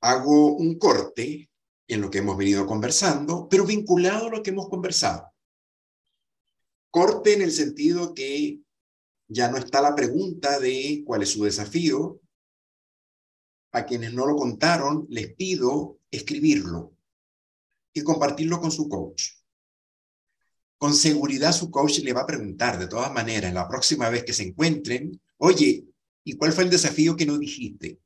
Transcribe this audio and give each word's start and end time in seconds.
hago 0.00 0.56
un 0.56 0.78
corte 0.78 1.50
en 1.88 2.00
lo 2.00 2.10
que 2.10 2.18
hemos 2.18 2.36
venido 2.36 2.66
conversando, 2.66 3.48
pero 3.48 3.64
vinculado 3.64 4.26
a 4.26 4.30
lo 4.30 4.42
que 4.42 4.50
hemos 4.50 4.68
conversado. 4.68 5.32
Corte 6.90 7.34
en 7.34 7.42
el 7.42 7.52
sentido 7.52 8.14
que 8.14 8.60
ya 9.28 9.50
no 9.50 9.56
está 9.56 9.80
la 9.80 9.94
pregunta 9.94 10.58
de 10.58 11.02
cuál 11.04 11.22
es 11.22 11.30
su 11.30 11.44
desafío. 11.44 12.20
A 13.72 13.84
quienes 13.84 14.12
no 14.12 14.26
lo 14.26 14.36
contaron, 14.36 15.06
les 15.10 15.34
pido 15.34 15.98
escribirlo 16.10 16.94
y 17.92 18.02
compartirlo 18.02 18.60
con 18.60 18.70
su 18.70 18.88
coach. 18.88 19.32
Con 20.78 20.94
seguridad 20.94 21.52
su 21.52 21.70
coach 21.70 21.98
le 22.00 22.12
va 22.12 22.22
a 22.22 22.26
preguntar 22.26 22.78
de 22.78 22.86
todas 22.86 23.12
maneras, 23.12 23.52
la 23.52 23.68
próxima 23.68 24.08
vez 24.08 24.24
que 24.24 24.32
se 24.32 24.44
encuentren, 24.44 25.20
oye, 25.38 25.86
¿y 26.24 26.32
cuál 26.34 26.52
fue 26.52 26.64
el 26.64 26.70
desafío 26.70 27.16
que 27.16 27.26
no 27.26 27.38
dijiste? 27.38 27.98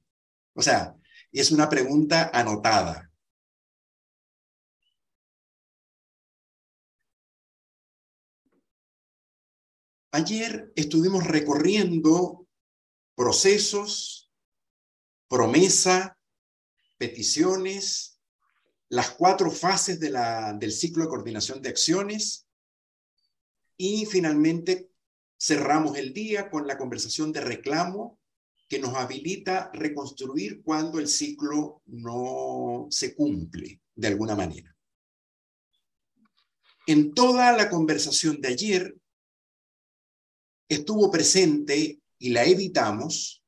O 0.55 0.63
sea, 0.63 0.97
es 1.39 1.51
una 1.51 1.69
pregunta 1.69 2.31
anotada. 2.33 3.11
Ayer 10.13 10.73
estuvimos 10.75 11.25
recorriendo 11.25 12.49
procesos, 13.15 14.33
promesa, 15.29 16.19
peticiones, 16.99 18.21
las 18.89 19.11
cuatro 19.11 19.53
fases 19.53 20.01
del 20.01 20.73
ciclo 20.73 21.05
de 21.05 21.09
coordinación 21.09 21.63
de 21.63 21.69
acciones 21.69 22.49
y 23.77 24.05
finalmente 24.05 24.91
cerramos 25.39 25.97
el 25.97 26.13
día 26.13 26.51
con 26.51 26.67
la 26.67 26.77
conversación 26.77 27.33
de 27.33 27.41
reclamo 27.41 28.20
que 28.71 28.79
nos 28.79 28.95
habilita 28.95 29.69
reconstruir 29.75 30.63
cuando 30.63 31.01
el 31.01 31.09
ciclo 31.09 31.83
no 31.87 32.87
se 32.89 33.17
cumple 33.17 33.83
de 33.97 34.07
alguna 34.07 34.37
manera. 34.37 34.75
En 36.87 37.13
toda 37.13 37.51
la 37.51 37.69
conversación 37.69 38.41
de 38.41 38.49
ayer 38.49 38.97
estuvo 40.69 41.11
presente 41.11 42.01
y 42.17 42.31
la 42.31 42.45
evitamos 42.45 43.43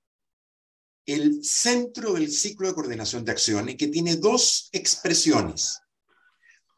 el 1.06 1.44
centro 1.44 2.14
del 2.14 2.28
ciclo 2.28 2.66
de 2.66 2.74
coordinación 2.74 3.24
de 3.24 3.30
acciones 3.30 3.76
que 3.76 3.88
tiene 3.88 4.16
dos 4.16 4.70
expresiones, 4.72 5.82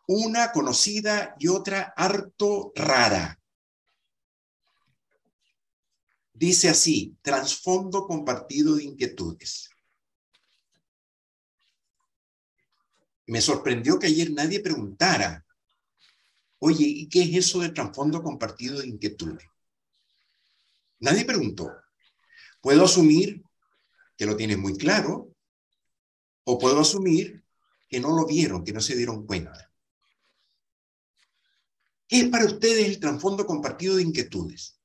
una 0.06 0.52
conocida 0.52 1.34
y 1.38 1.48
otra 1.48 1.94
harto 1.96 2.72
rara. 2.74 3.40
Dice 6.44 6.68
así, 6.68 7.16
trasfondo 7.22 8.06
compartido 8.06 8.76
de 8.76 8.84
inquietudes. 8.84 9.70
Me 13.26 13.40
sorprendió 13.40 13.98
que 13.98 14.08
ayer 14.08 14.30
nadie 14.30 14.60
preguntara, 14.60 15.46
oye, 16.58 16.84
¿y 16.84 17.08
qué 17.08 17.22
es 17.22 17.34
eso 17.46 17.60
de 17.60 17.70
trasfondo 17.70 18.22
compartido 18.22 18.80
de 18.80 18.88
inquietudes? 18.88 19.46
Nadie 20.98 21.24
preguntó. 21.24 21.72
Puedo 22.60 22.84
asumir 22.84 23.42
que 24.14 24.26
lo 24.26 24.36
tienen 24.36 24.60
muy 24.60 24.76
claro 24.76 25.34
o 26.44 26.58
puedo 26.58 26.78
asumir 26.78 27.42
que 27.88 28.00
no 28.00 28.14
lo 28.14 28.26
vieron, 28.26 28.64
que 28.64 28.74
no 28.74 28.82
se 28.82 28.94
dieron 28.94 29.24
cuenta. 29.24 29.72
¿Qué 32.06 32.20
es 32.20 32.28
para 32.28 32.44
ustedes 32.44 32.86
el 32.86 33.00
trasfondo 33.00 33.46
compartido 33.46 33.96
de 33.96 34.02
inquietudes? 34.02 34.78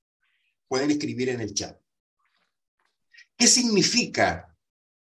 Pueden 0.69 0.91
escribir 0.91 1.29
en 1.29 1.41
el 1.41 1.53
chat. 1.53 1.77
¿Qué 3.35 3.47
significa 3.47 4.55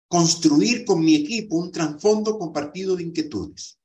construir 0.08 0.84
con 0.84 1.02
mi 1.02 1.14
equipo 1.14 1.56
un 1.56 1.70
trasfondo 1.70 2.38
compartido 2.38 2.96
de 2.96 3.04
inquietudes? 3.04 3.78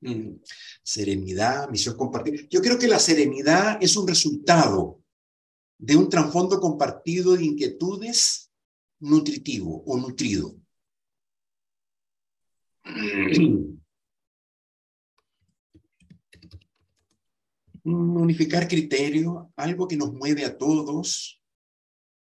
Mm, 0.00 0.40
serenidad, 0.82 1.68
misión 1.68 1.96
compartida. 1.96 2.42
Yo 2.50 2.60
creo 2.60 2.78
que 2.78 2.88
la 2.88 2.98
serenidad 2.98 3.78
es 3.82 3.96
un 3.96 4.06
resultado 4.06 5.00
de 5.78 5.96
un 5.96 6.08
trasfondo 6.08 6.60
compartido 6.60 7.36
de 7.36 7.44
inquietudes 7.44 8.52
nutritivo 9.00 9.82
o 9.86 9.96
nutrido. 9.96 10.61
Unificar 17.84 18.68
criterio, 18.68 19.52
algo 19.56 19.88
que 19.88 19.96
nos 19.96 20.12
mueve 20.12 20.44
a 20.44 20.56
todos. 20.56 21.42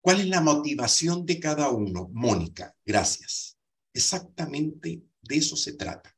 ¿Cuál 0.01 0.21
es 0.21 0.27
la 0.27 0.39
motivación 0.41 1.25
de 1.25 1.39
cada 1.39 1.69
uno? 1.69 2.09
Mónica, 2.13 2.73
gracias. 2.85 3.57
Exactamente 3.93 5.03
de 5.21 5.35
eso 5.35 5.55
se 5.55 5.73
trata 5.73 6.13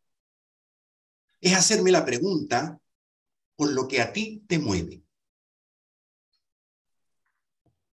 es 1.45 1.53
hacerme 1.53 1.91
la 1.91 2.03
pregunta 2.03 2.81
por 3.55 3.71
lo 3.71 3.87
que 3.87 4.01
a 4.01 4.11
ti 4.11 4.43
te 4.47 4.57
mueve. 4.57 5.03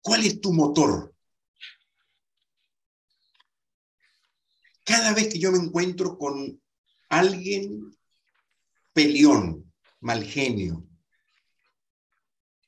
¿Cuál 0.03 0.27
es 0.27 0.39
tu 0.39 0.53
motor? 0.53 1.15
Cada 4.89 5.13
vez 5.13 5.29
que 5.29 5.39
yo 5.39 5.53
me 5.53 5.59
encuentro 5.59 6.17
con 6.17 6.63
alguien 7.11 7.95
peleón, 8.95 9.71
mal 10.01 10.25
genio, 10.25 10.89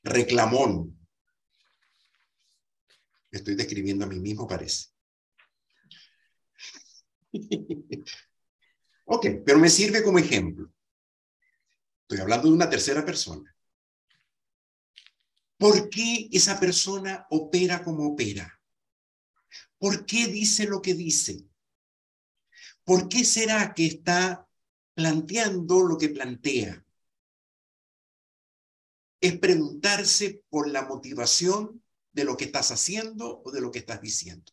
reclamón, 0.03 0.99
estoy 3.31 3.55
describiendo 3.55 4.05
a 4.05 4.07
mí 4.07 4.19
mismo, 4.19 4.47
parece. 4.47 4.89
Ok, 9.13 9.25
pero 9.45 9.59
me 9.59 9.67
sirve 9.67 10.03
como 10.03 10.19
ejemplo. 10.19 10.71
Estoy 12.03 12.19
hablando 12.19 12.47
de 12.47 12.53
una 12.53 12.69
tercera 12.69 13.03
persona. 13.03 13.53
¿Por 15.57 15.89
qué 15.89 16.29
esa 16.31 16.57
persona 16.57 17.27
opera 17.29 17.83
como 17.83 18.07
opera? 18.07 18.61
¿Por 19.77 20.05
qué 20.05 20.27
dice 20.27 20.65
lo 20.65 20.81
que 20.81 20.93
dice? 20.93 21.50
¿Por 22.83 23.07
qué 23.07 23.23
será 23.23 23.73
que 23.73 23.85
está 23.85 24.47
planteando 24.93 25.81
lo 25.81 25.97
que 25.97 26.09
plantea? 26.09 26.85
Es 29.19 29.37
preguntarse 29.37 30.43
por 30.49 30.69
la 30.69 30.83
motivación 30.83 31.83
de 32.11 32.23
lo 32.23 32.35
que 32.35 32.45
estás 32.45 32.71
haciendo 32.71 33.41
o 33.45 33.51
de 33.51 33.61
lo 33.61 33.71
que 33.71 33.79
estás 33.79 34.01
diciendo. 34.01 34.51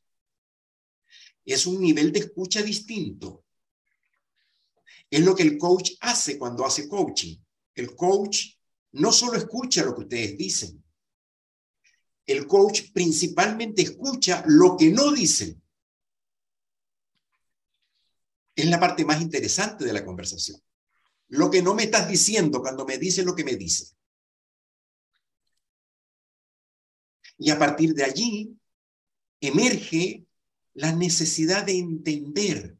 Es 1.44 1.66
un 1.66 1.80
nivel 1.80 2.12
de 2.12 2.20
escucha 2.20 2.62
distinto. 2.62 3.44
Es 5.10 5.24
lo 5.24 5.34
que 5.34 5.42
el 5.42 5.56
coach 5.56 5.92
hace 6.00 6.38
cuando 6.38 6.66
hace 6.66 6.86
coaching. 6.86 7.36
El 7.74 7.96
coach 7.96 8.56
no 8.92 9.12
solo 9.12 9.38
escucha 9.38 9.84
lo 9.84 9.94
que 9.94 10.02
ustedes 10.02 10.36
dicen, 10.36 10.84
el 12.28 12.46
coach 12.46 12.92
principalmente 12.92 13.82
escucha 13.82 14.44
lo 14.46 14.76
que 14.76 14.90
no 14.90 15.12
dicen. 15.12 15.62
Es 18.58 18.66
la 18.66 18.80
parte 18.80 19.04
más 19.04 19.22
interesante 19.22 19.84
de 19.84 19.92
la 19.92 20.04
conversación. 20.04 20.60
Lo 21.28 21.48
que 21.48 21.62
no 21.62 21.74
me 21.74 21.84
estás 21.84 22.08
diciendo 22.08 22.60
cuando 22.60 22.84
me 22.84 22.98
dices 22.98 23.24
lo 23.24 23.36
que 23.36 23.44
me 23.44 23.54
dices. 23.54 23.96
Y 27.38 27.50
a 27.50 27.58
partir 27.58 27.94
de 27.94 28.02
allí 28.02 28.58
emerge 29.40 30.26
la 30.74 30.90
necesidad 30.90 31.66
de 31.66 31.78
entender 31.78 32.76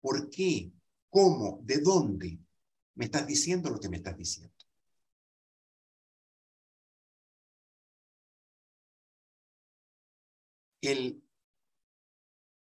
por 0.00 0.28
qué 0.30 0.72
cómo, 1.10 1.60
de 1.62 1.78
dónde 1.78 2.40
me 2.96 3.04
estás 3.04 3.24
diciendo 3.24 3.70
lo 3.70 3.78
que 3.78 3.88
me 3.88 3.98
estás 3.98 4.16
diciendo. 4.16 4.52
El 10.80 11.22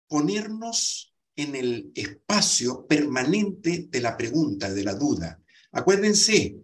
ponernos 0.08 1.14
en 1.38 1.56
el 1.56 1.92
espacio 1.96 2.86
permanente 2.86 3.88
de 3.90 4.02
la 4.02 4.18
pregunta, 4.18 4.74
de 4.74 4.84
la 4.84 4.96
duda. 4.96 5.42
Acuérdense, 5.72 6.58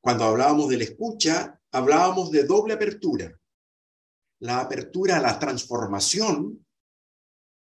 cuando 0.00 0.24
hablábamos 0.24 0.68
de 0.68 0.78
la 0.78 0.84
escucha, 0.84 1.60
hablábamos 1.72 2.30
de 2.30 2.44
doble 2.44 2.74
apertura. 2.74 3.36
La 4.40 4.60
apertura 4.60 5.16
a 5.16 5.20
la 5.20 5.38
transformación 5.40 6.64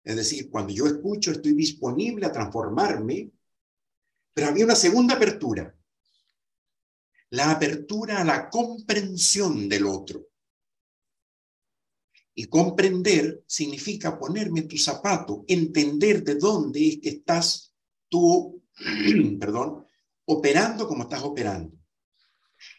es 0.04 0.16
decir, 0.16 0.50
cuando 0.50 0.72
yo 0.72 0.86
escucho, 0.86 1.32
estoy 1.32 1.54
disponible 1.54 2.26
a 2.26 2.32
transformarme, 2.32 3.32
pero 4.34 4.48
había 4.48 4.66
una 4.66 4.76
segunda 4.76 5.14
apertura, 5.14 5.74
la 7.30 7.50
apertura 7.50 8.20
a 8.20 8.24
la 8.24 8.50
comprensión 8.50 9.66
del 9.68 9.86
otro. 9.86 10.26
Y 12.34 12.46
comprender 12.46 13.44
significa 13.46 14.18
ponerme 14.18 14.62
tu 14.62 14.76
zapato, 14.76 15.44
entender 15.46 16.24
de 16.24 16.34
dónde 16.34 16.88
es 16.88 16.98
que 16.98 17.08
estás 17.10 17.72
tú, 18.08 18.62
perdón, 19.38 19.86
operando 20.26 20.88
como 20.88 21.04
estás 21.04 21.22
operando. 21.22 21.76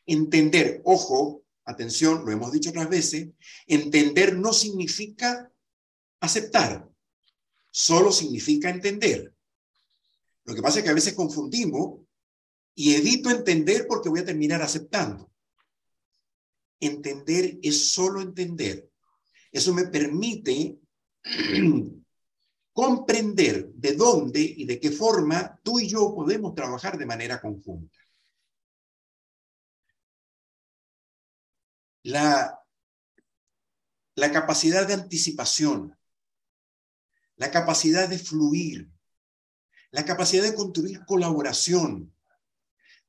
Entender, 0.05 0.81
ojo, 0.83 1.43
atención, 1.63 2.25
lo 2.25 2.31
hemos 2.31 2.51
dicho 2.51 2.69
otras 2.69 2.89
veces, 2.89 3.29
entender 3.65 4.37
no 4.37 4.51
significa 4.51 5.51
aceptar, 6.19 6.89
solo 7.71 8.11
significa 8.11 8.69
entender. 8.69 9.33
Lo 10.43 10.53
que 10.53 10.61
pasa 10.61 10.79
es 10.79 10.83
que 10.83 10.91
a 10.91 10.95
veces 10.95 11.13
confundimos 11.13 12.01
y 12.75 12.93
evito 12.95 13.29
entender 13.29 13.87
porque 13.87 14.09
voy 14.09 14.19
a 14.19 14.25
terminar 14.25 14.61
aceptando. 14.61 15.31
Entender 16.79 17.57
es 17.63 17.91
solo 17.91 18.21
entender. 18.21 18.89
Eso 19.55 19.73
me 19.73 19.87
permite 19.87 20.81
comprender 22.73 23.69
de 23.73 23.95
dónde 23.95 24.41
y 24.41 24.65
de 24.65 24.81
qué 24.81 24.91
forma 24.91 25.57
tú 25.63 25.79
y 25.79 25.87
yo 25.87 26.13
podemos 26.13 26.53
trabajar 26.53 26.97
de 26.97 27.05
manera 27.05 27.39
conjunta. 27.39 27.97
La, 32.03 32.59
la 34.15 34.31
capacidad 34.33 34.85
de 34.85 34.95
anticipación, 34.95 35.97
la 37.37 37.49
capacidad 37.49 38.09
de 38.09 38.19
fluir, 38.19 38.91
la 39.91 40.03
capacidad 40.03 40.43
de 40.43 40.53
construir 40.55 41.05
colaboración, 41.05 42.13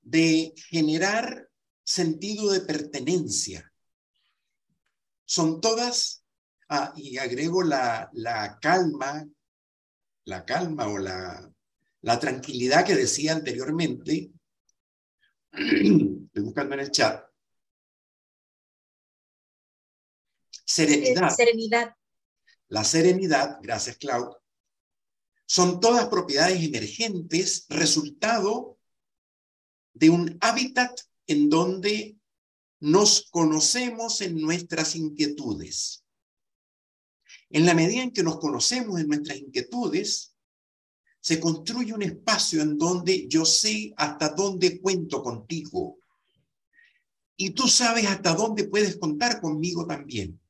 de 0.00 0.54
generar 0.69 1.50
sentido 1.82 2.52
de 2.52 2.60
pertenencia. 2.60 3.72
Son 5.25 5.60
todas, 5.60 6.22
ah, 6.69 6.93
y 6.97 7.19
agrego 7.19 7.63
la, 7.63 8.11
la 8.13 8.59
calma 8.61 9.27
la 10.27 10.45
calma 10.45 10.89
o 10.89 10.99
la, 10.99 11.51
la 12.03 12.21
tranquilidad 12.21 12.85
que 12.85 12.95
decía 12.95 13.33
anteriormente, 13.33 14.31
estoy 15.53 16.43
buscando 16.43 16.75
en 16.75 16.81
el 16.81 16.91
chat, 16.91 17.25
serenidad. 20.51 21.31
Serenidad. 21.31 21.95
La 22.69 22.83
serenidad, 22.83 23.59
gracias 23.63 23.97
Clau, 23.99 24.37
son 25.47 25.79
todas 25.79 26.09
propiedades 26.09 26.63
emergentes, 26.63 27.67
resultado 27.69 28.79
de 29.95 30.11
un 30.11 30.37
hábitat 30.41 31.01
en 31.29 31.49
donde 31.49 32.19
nos 32.81 33.31
conocemos 33.31 34.21
en 34.21 34.41
nuestras 34.41 34.97
inquietudes. 34.97 36.05
En 37.50 37.64
la 37.64 37.75
medida 37.75 38.02
en 38.02 38.12
que 38.12 38.22
nos 38.22 38.38
conocemos 38.38 39.00
en 39.00 39.08
nuestras 39.08 39.38
inquietudes, 39.38 40.37
se 41.20 41.40
construye 41.40 41.93
un 41.93 42.02
espacio 42.02 42.62
en 42.62 42.78
donde 42.78 43.26
yo 43.28 43.44
sé 43.44 43.93
hasta 43.96 44.28
dónde 44.28 44.81
cuento 44.81 45.22
contigo. 45.22 45.98
Y 47.37 47.50
tú 47.50 47.69
sabes 47.69 48.06
hasta 48.06 48.34
dónde 48.34 48.69
puedes 48.69 48.96
contar 48.96 49.40
conmigo 49.40 49.87
también. 49.87 50.40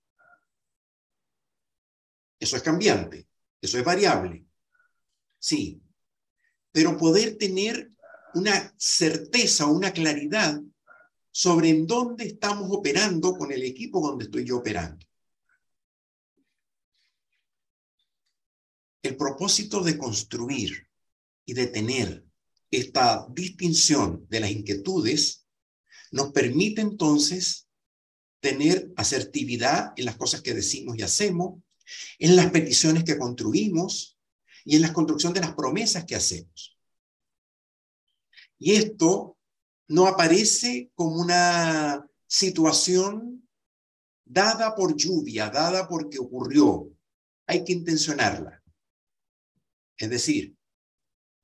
Eso 2.38 2.56
es 2.56 2.62
cambiante, 2.62 3.26
eso 3.60 3.78
es 3.78 3.84
variable. 3.84 4.44
Sí, 5.38 5.80
pero 6.70 6.98
poder 6.98 7.38
tener 7.38 7.90
una 8.34 8.74
certeza, 8.76 9.66
una 9.66 9.92
claridad 9.92 10.60
sobre 11.30 11.70
en 11.70 11.86
dónde 11.86 12.26
estamos 12.26 12.68
operando 12.70 13.34
con 13.34 13.50
el 13.50 13.62
equipo 13.62 14.06
donde 14.06 14.26
estoy 14.26 14.44
yo 14.44 14.58
operando. 14.58 15.05
El 19.06 19.16
propósito 19.16 19.84
de 19.84 19.96
construir 19.96 20.88
y 21.44 21.54
de 21.54 21.68
tener 21.68 22.26
esta 22.72 23.24
distinción 23.30 24.26
de 24.28 24.40
las 24.40 24.50
inquietudes 24.50 25.46
nos 26.10 26.32
permite 26.32 26.80
entonces 26.80 27.68
tener 28.40 28.92
asertividad 28.96 29.92
en 29.94 30.06
las 30.06 30.16
cosas 30.16 30.42
que 30.42 30.54
decimos 30.54 30.98
y 30.98 31.02
hacemos, 31.02 31.62
en 32.18 32.34
las 32.34 32.50
peticiones 32.50 33.04
que 33.04 33.16
construimos 33.16 34.18
y 34.64 34.74
en 34.74 34.82
la 34.82 34.92
construcción 34.92 35.32
de 35.32 35.42
las 35.42 35.54
promesas 35.54 36.04
que 36.04 36.16
hacemos. 36.16 36.76
Y 38.58 38.72
esto 38.72 39.38
no 39.86 40.08
aparece 40.08 40.90
como 40.96 41.20
una 41.20 42.04
situación 42.26 43.48
dada 44.24 44.74
por 44.74 44.96
lluvia, 44.96 45.48
dada 45.48 45.86
porque 45.86 46.18
ocurrió. 46.18 46.90
Hay 47.46 47.62
que 47.62 47.72
intencionarla. 47.72 48.64
Es 49.98 50.10
decir, 50.10 50.56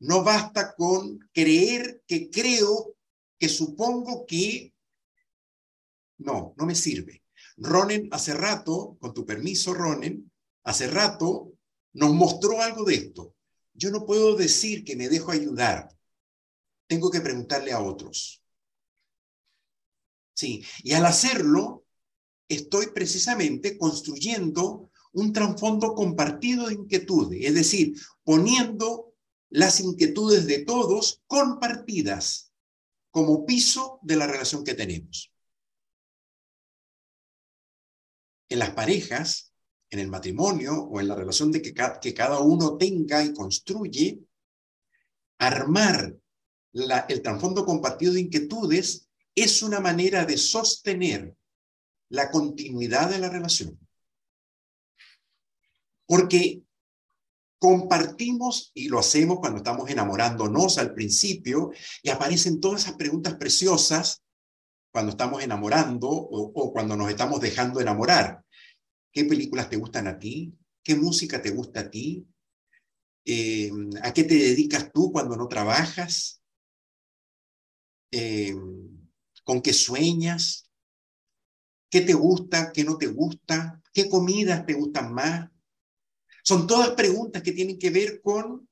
no 0.01 0.25
basta 0.25 0.75
con 0.75 1.19
creer 1.33 2.03
que 2.07 2.29
creo, 2.29 2.97
que 3.39 3.49
supongo 3.49 4.27
que... 4.27 4.75
No, 6.19 6.55
no 6.57 6.67
me 6.67 6.75
sirve. 6.75 7.23
Ronen 7.57 8.09
hace 8.13 8.35
rato, 8.35 8.97
con 9.01 9.15
tu 9.15 9.25
permiso, 9.25 9.75
Ronen, 9.75 10.31
hace 10.65 10.89
rato 10.89 11.53
nos 11.95 12.13
mostró 12.13 12.61
algo 12.61 12.85
de 12.85 12.95
esto. 12.95 13.35
Yo 13.75 13.91
no 13.91 14.05
puedo 14.05 14.37
decir 14.37 14.85
que 14.85 14.97
me 14.97 15.09
dejo 15.09 15.31
ayudar. 15.31 15.89
Tengo 16.87 17.11
que 17.11 17.21
preguntarle 17.21 17.73
a 17.73 17.81
otros. 17.81 18.43
Sí, 20.35 20.65
y 20.83 20.93
al 20.93 21.07
hacerlo, 21.07 21.85
estoy 22.49 22.89
precisamente 22.89 23.79
construyendo 23.79 24.91
un 25.13 25.33
trasfondo 25.33 25.95
compartido 25.95 26.69
de 26.69 26.75
inquietudes, 26.75 27.45
es 27.45 27.55
decir, 27.55 27.95
poniendo 28.25 29.15
las 29.51 29.81
inquietudes 29.81 30.47
de 30.47 30.65
todos 30.65 31.23
compartidas 31.27 32.53
como 33.11 33.45
piso 33.45 33.99
de 34.03 34.17
la 34.17 34.27
relación 34.27 34.65
que 34.65 34.75
tenemos. 34.75 35.33
En 38.49 38.59
las 38.59 38.71
parejas, 38.71 39.53
en 39.91 39.99
el 39.99 40.09
matrimonio 40.09 40.75
o 40.75 41.01
en 41.01 41.09
la 41.09 41.15
relación 41.15 41.53
de 41.53 41.61
que, 41.61 41.75
que 42.01 42.15
cada 42.15 42.41
uno 42.41 42.77
tenga 42.79 43.23
y 43.23 43.35
construye, 43.35 44.21
armar 45.39 46.17
el 46.73 47.23
trasfondo 47.23 47.67
compartido 47.67 48.15
de 48.15 48.21
inquietudes 48.21 49.09
es 49.35 49.63
una 49.63 49.81
manera 49.81 50.25
de 50.25 50.39
sostener 50.39 51.37
la 52.09 52.31
continuidad 52.31 53.11
de 53.11 53.19
la 53.19 53.29
relación. 53.29 53.79
Porque 56.07 56.63
compartimos 57.63 58.73
y 58.75 58.89
lo 58.89 58.99
hacemos 58.99 59.39
cuando 59.39 59.59
estamos 59.59 59.89
enamorándonos 59.89 60.79
al 60.79 60.93
principio 60.95 61.71
y 62.03 62.11
aparecen 62.11 62.61
todas 62.61 62.83
esas 62.83 62.97
preguntas 62.97 63.37
preciosas 63.37 64.25
cuando 64.93 65.13
estamos 65.13 65.45
enamorando 65.45 66.09
o, 66.11 66.73
cuando 66.73 66.97
nos 66.97 67.09
estamos 67.09 67.41
dejando 67.41 67.81
enamorar. 67.81 68.45
¿Qué 69.13 69.27
películas 69.27 69.71
te 69.71 69.77
gustan 69.77 70.09
a 70.09 70.19
ti? 70.19 70.53
¿Qué 70.83 70.97
música 70.97 71.41
te 71.41 71.51
gusta 71.51 71.83
a 71.83 71.89
ti? 71.89 72.27
Em, 73.25 73.91
¿A 74.03 74.13
qué 74.13 74.25
te 74.25 74.35
dedicas 74.35 74.91
tú 74.93 75.13
cuando 75.13 75.37
no 75.37 75.47
trabajas? 75.47 76.43
Em, 78.11 79.09
¿Con 79.45 79.63
qué 79.63 79.73
sueñas? 79.73 80.69
¿Qué 81.89 82.01
te 82.01 82.15
gusta? 82.15 82.73
¿Qué 82.73 82.83
no 82.83 82.99
te 82.99 83.07
gusta? 83.07 83.81
¿Qué 83.93 84.09
comidas 84.09 84.67
te 84.67 84.73
gustan 84.73 85.15
más? 85.15 85.49
Son 86.43 86.67
todas 86.67 86.91
preguntas 86.91 87.43
que 87.43 87.53
tienen 87.53 87.79
que 87.79 87.91
ver 87.91 88.21
con 88.21 88.69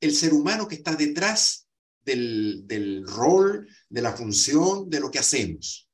el 0.00 0.14
ser 0.14 0.32
humano 0.32 0.68
que 0.68 0.76
está 0.76 0.94
detrás 0.94 1.68
del, 2.04 3.04
rol, 3.06 3.68
de 3.88 4.02
la 4.02 4.12
función, 4.12 4.88
de 4.88 5.00
lo 5.00 5.10
que 5.10 5.18
hacemos. 5.18 5.90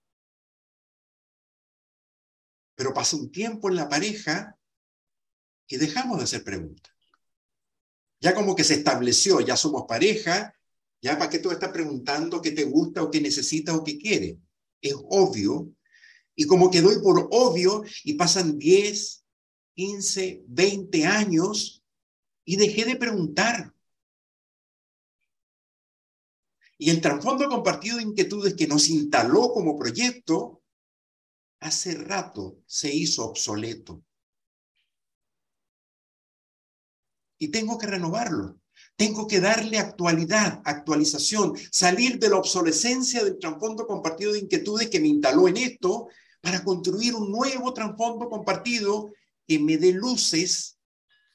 Pero 2.75 2.93
pasa 2.93 3.17
un 3.17 3.31
tiempo 3.31 3.69
en 3.69 3.77
la 3.77 3.89
pareja 3.89 4.59
y 5.67 5.77
dejamos 5.77 6.19
de 6.19 6.25
hacer 6.25 6.45
preguntas. 6.45 6.93
Ya 8.21 8.35
como 8.35 8.55
que 8.55 8.65
se 8.65 8.75
estableció, 8.75 9.41
ya 9.41 9.57
somos 9.57 9.85
pareja, 9.89 10.55
ya 11.01 11.19
para 11.19 11.31
qué 11.31 11.39
tú 11.39 11.51
estás 11.51 11.73
preguntando 11.73 12.43
qué 12.43 12.53
te 12.53 12.65
gusta 12.65 13.03
o 13.03 13.11
qué 13.11 13.21
necesitas 13.21 13.75
o 13.75 13.83
qué 13.83 13.99
quieres. 13.99 14.37
Es 14.81 14.95
obvio. 14.95 15.73
Y 16.35 16.47
como 16.47 16.71
que 16.71 16.83
doy 16.83 17.01
por 17.03 17.29
obvio 17.31 17.83
y 18.05 18.15
pasan 18.15 18.59
10, 18.59 19.22
15, 19.75 20.45
20 20.47 21.07
años 21.07 21.83
y 22.45 22.57
dejé 22.57 22.85
de 22.85 22.97
preguntar. 22.97 23.75
Y 26.79 26.91
el 26.91 27.01
trasfondo 27.01 27.49
compartido 27.49 27.99
de 27.99 28.03
inquietudes 28.03 28.55
que 28.55 28.67
nos 28.67 28.89
instaló 28.89 29.53
como 29.53 29.79
proyecto, 29.79 30.63
hace 31.61 31.95
rato 31.95 32.59
se 32.67 32.93
hizo 32.93 33.25
obsoleto. 33.25 34.03
Y 37.39 37.49
tengo 37.49 37.79
que 37.79 37.87
renovarlo. 37.87 38.61
Tengo 38.97 39.27
que 39.27 39.41
darle 39.41 39.79
actualidad, 39.79 40.61
actualización, 40.65 41.55
salir 41.71 42.19
de 42.19 42.31
la 42.31 42.39
obsolescencia 42.39 43.25
del 43.25 43.39
trasfondo 43.39 43.87
compartido 43.87 44.33
de 44.33 44.41
inquietudes 44.41 44.91
que 44.91 45.01
me 45.01 45.09
instaló 45.09 45.49
en 45.49 45.57
esto 45.57 46.09
para 46.41 46.65
construir 46.65 47.15
un 47.15 47.31
nuevo 47.31 47.73
trasfondo 47.73 48.29
compartido 48.29 49.13
que 49.53 49.59
me 49.59 49.77
dé 49.77 49.93
luces, 49.93 50.81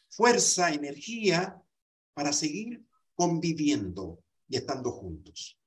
fuerza, 0.09 0.71
energía 0.73 1.61
para 2.15 2.33
seguir 2.33 2.83
conviviendo 3.13 4.23
y 4.47 4.57
estando 4.57 4.91
juntos. 4.91 5.59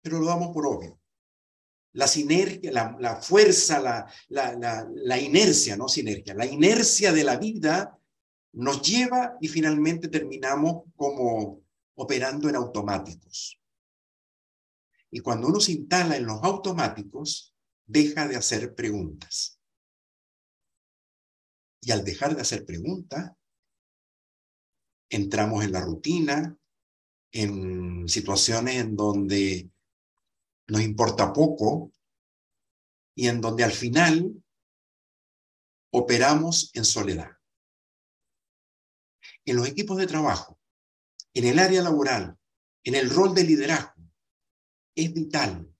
Pero 0.00 0.20
lo 0.20 0.26
damos 0.26 0.48
por 0.54 0.66
obvio. 0.66 0.98
la 1.94 2.06
sinergia, 2.06 2.72
la, 2.98 3.16
fuerza, 3.16 3.78
la, 3.78 4.86
la, 4.94 5.20
inercia, 5.20 5.76
no 5.76 5.86
sinergia, 5.88 6.32
la 6.32 6.46
inercia 6.46 7.12
de 7.12 7.24
la 7.24 7.36
vida 7.36 7.98
nos 8.52 8.80
lleva 8.80 9.36
y 9.38 9.48
finalmente 9.48 10.08
terminamos 10.08 10.84
como 10.96 11.62
operando 11.96 12.48
en 12.48 12.56
automáticos. 12.56 13.60
Y 15.10 15.20
cuando 15.20 15.48
uno 15.48 15.60
se 15.60 15.72
instala 15.72 16.16
en 16.16 16.24
los 16.24 16.42
automáticos, 16.42 17.54
deja 17.84 18.26
de 18.26 18.36
hacer 18.36 18.74
preguntas. 18.74 19.58
Y 21.82 21.90
al 21.90 22.04
dejar 22.04 22.34
de 22.34 22.42
hacer 22.42 22.64
preguntas, 22.64 23.32
entramos 25.10 25.64
en 25.64 25.72
la 25.72 25.80
rutina, 25.80 26.56
en 27.32 28.08
situaciones 28.08 28.76
en 28.76 28.96
donde 28.96 29.68
nos 30.68 30.80
importa 30.80 31.32
poco 31.32 31.90
y 33.16 33.26
en 33.26 33.40
donde 33.40 33.64
al 33.64 33.72
final 33.72 34.42
operamos 35.92 36.70
en 36.74 36.84
soledad. 36.84 37.30
En 39.44 39.56
los 39.56 39.66
equipos 39.66 39.98
de 39.98 40.06
trabajo, 40.06 40.58
en 41.34 41.46
el 41.46 41.58
área 41.58 41.82
laboral, 41.82 42.38
en 42.84 42.94
el 42.94 43.10
rol 43.10 43.34
de 43.34 43.44
liderazgo, 43.44 44.02
es 44.94 45.12
vital 45.12 45.71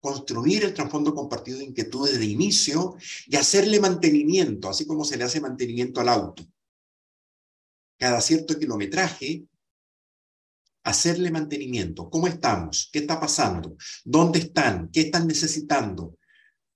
construir 0.00 0.64
el 0.64 0.74
trasfondo 0.74 1.14
compartido 1.14 1.58
de 1.58 1.64
inquietudes 1.64 2.18
de 2.18 2.26
inicio 2.26 2.96
y 3.26 3.36
hacerle 3.36 3.80
mantenimiento, 3.80 4.68
así 4.68 4.86
como 4.86 5.04
se 5.04 5.16
le 5.16 5.24
hace 5.24 5.40
mantenimiento 5.40 6.00
al 6.00 6.08
auto. 6.08 6.44
Cada 7.98 8.20
cierto 8.20 8.58
kilometraje 8.58 9.46
hacerle 10.84 11.32
mantenimiento. 11.32 12.08
¿Cómo 12.08 12.28
estamos? 12.28 12.88
¿Qué 12.92 13.00
está 13.00 13.18
pasando? 13.18 13.76
¿Dónde 14.04 14.38
están? 14.38 14.88
¿Qué 14.92 15.00
están 15.00 15.26
necesitando? 15.26 16.16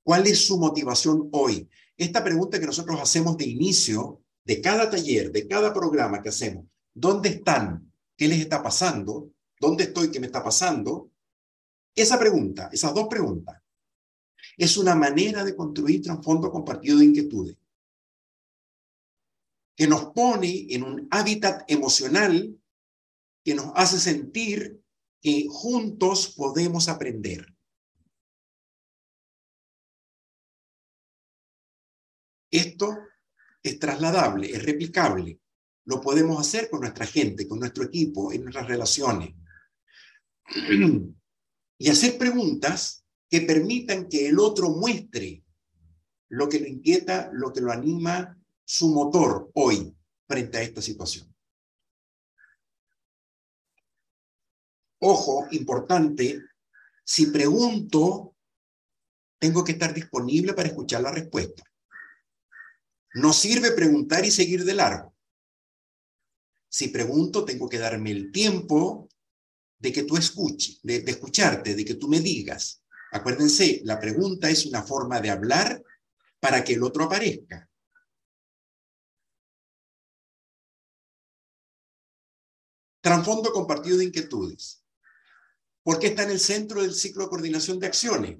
¿Cuál 0.03 0.27
es 0.27 0.47
su 0.47 0.59
motivación 0.59 1.29
hoy? 1.33 1.69
Esta 1.97 2.25
pregunta 2.25 2.59
que 2.59 2.67
nosotros 2.67 3.01
hacemos 3.01 3.37
de 3.37 3.47
inicio 3.47 4.23
de 4.45 4.61
cada 4.61 4.91
taller, 4.91 5.31
de 5.31 5.47
cada 5.47 5.73
programa 5.73 6.23
que 6.23 6.31
hacemos, 6.31 6.65
¿dónde 6.93 7.29
están? 7.29 7.93
¿Qué 8.17 8.27
les 8.27 8.41
está 8.41 8.63
pasando? 8.63 9.31
¿Dónde 9.61 9.85
estoy? 9.85 10.11
¿Qué 10.11 10.19
me 10.19 10.27
está 10.27 10.43
pasando? 10.43 11.10
Esa 12.01 12.19
pregunta, 12.19 12.71
esas 12.73 12.95
dos 12.95 13.09
preguntas, 13.09 13.63
es 14.57 14.79
una 14.79 14.95
manera 14.95 15.45
de 15.45 15.55
construir 15.55 16.01
trasfondo 16.01 16.51
compartido 16.51 16.97
de 16.97 17.05
inquietudes 17.05 17.59
que 19.77 19.87
nos 19.87 20.07
pone 20.07 20.67
en 20.71 20.83
un 20.83 21.09
hábitat 21.11 21.71
emocional 21.71 22.59
que 23.45 23.55
nos 23.55 23.73
hace 23.75 24.01
sentir 24.01 24.83
que 25.21 25.47
juntos 25.51 26.35
podemos 26.35 26.89
aprender. 26.89 27.55
Esto 32.51 32.97
es 33.63 33.79
trasladable, 33.79 34.51
es 34.51 34.63
replicable. 34.65 35.39
Lo 35.85 36.01
podemos 36.01 36.41
hacer 36.41 36.71
con 36.71 36.81
nuestra 36.81 37.05
gente, 37.05 37.47
con 37.47 37.59
nuestro 37.59 37.85
equipo, 37.85 38.33
en 38.33 38.45
nuestras 38.45 38.67
relaciones. 38.69 39.35
Y 41.83 41.89
hacer 41.89 42.19
preguntas 42.19 43.07
que 43.31 43.41
permitan 43.41 44.07
que 44.07 44.29
el 44.29 44.39
otro 44.39 44.69
muestre 44.69 45.43
lo 46.29 46.47
que 46.47 46.61
lo 46.61 46.67
inquieta, 46.67 47.31
lo 47.33 47.55
que 47.55 47.63
lo 47.63 47.73
anima, 47.73 48.39
su 48.67 48.91
motor 48.91 49.51
hoy 49.55 49.97
frente 50.29 50.59
a 50.59 50.63
esta 50.63 50.83
situación. 50.83 51.35
Ojo, 54.99 55.49
importante, 55.53 56.43
si 57.03 57.29
pregunto, 57.29 58.37
tengo 59.39 59.65
que 59.65 59.73
estar 59.73 59.95
disponible 59.95 60.53
para 60.53 60.69
escuchar 60.69 61.01
la 61.01 61.13
respuesta. 61.13 61.63
No 63.15 63.33
sirve 63.33 63.73
preguntar 63.73 64.27
y 64.27 64.31
seguir 64.31 64.67
de 64.67 64.75
largo. 64.75 65.17
Si 66.69 66.89
pregunto, 66.89 67.47
tengo 67.47 67.71
que 67.71 67.79
darme 67.79 68.11
el 68.11 68.31
tiempo 68.31 69.09
de 69.81 69.93
que 69.93 70.05
tú 70.05 70.17
escuches, 70.17 70.79
de, 70.83 71.03
escucharte, 71.07 71.75
de 71.75 71.85
que 71.85 71.95
tú 71.95 72.07
me 72.07 72.21
digas. 72.21 72.83
Acuérdense, 73.13 73.81
la 73.85 73.99
pregunta 73.99 74.49
es 74.51 74.67
una 74.67 74.83
forma 74.83 75.21
de 75.21 75.31
hablar 75.31 75.83
para 76.39 76.63
que 76.63 76.75
el 76.75 76.83
otro 76.83 77.05
aparezca. 77.05 77.69
Trasfondo 83.01 83.51
compartido 83.53 83.97
de 83.97 84.05
inquietudes. 84.05 84.85
¿Por 85.83 85.99
qué 85.99 86.09
está 86.09 86.25
en 86.25 86.31
el 86.31 86.41
centro 86.41 86.83
del 86.83 86.93
ciclo 86.93 87.25
de 87.25 87.31
coordinación 87.31 87.79
de 87.79 87.87
acciones? 87.87 88.39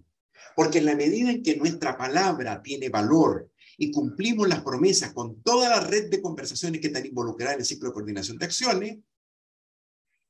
Porque 0.55 0.79
en 0.79 0.85
la 0.85 0.95
medida 0.95 1.31
en 1.31 1.43
que 1.43 1.57
nuestra 1.57 1.97
palabra 1.97 2.63
tiene 2.63 2.91
valor 2.91 3.51
y 3.79 3.91
cumplimos 3.91 4.47
las 4.47 4.63
promesas 4.63 5.15
con 5.15 5.43
toda 5.43 5.71
la 5.71 5.81
red 5.81 6.11
de 6.11 6.21
conversaciones 6.21 6.83
que 6.83 6.89
están 6.89 7.07
involucradas 7.07 7.55
en 7.55 7.61
el 7.61 7.67
ciclo 7.67 7.89
de 7.89 7.95
coordinación 7.95 8.37
de 8.37 8.45
acciones, 8.45 8.99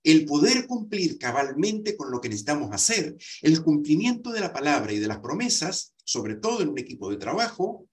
el 0.02 0.24
poder 0.24 0.66
cumplir 0.66 1.18
cabalmente 1.18 1.96
con 1.96 2.10
lo 2.10 2.20
que 2.20 2.28
necesitamos 2.28 2.70
hacer, 2.72 3.16
el 3.42 3.62
cumplimiento 3.62 4.30
de 4.32 4.40
la 4.40 4.52
palabra 4.52 4.92
y 4.92 4.98
de 4.98 5.08
las 5.08 5.20
promesas, 5.20 5.94
sobre 6.04 6.36
todo 6.36 6.62
en 6.62 6.70
un 6.70 6.78
equipo 6.78 7.10
de 7.10 7.18
trabajo, 7.18 7.86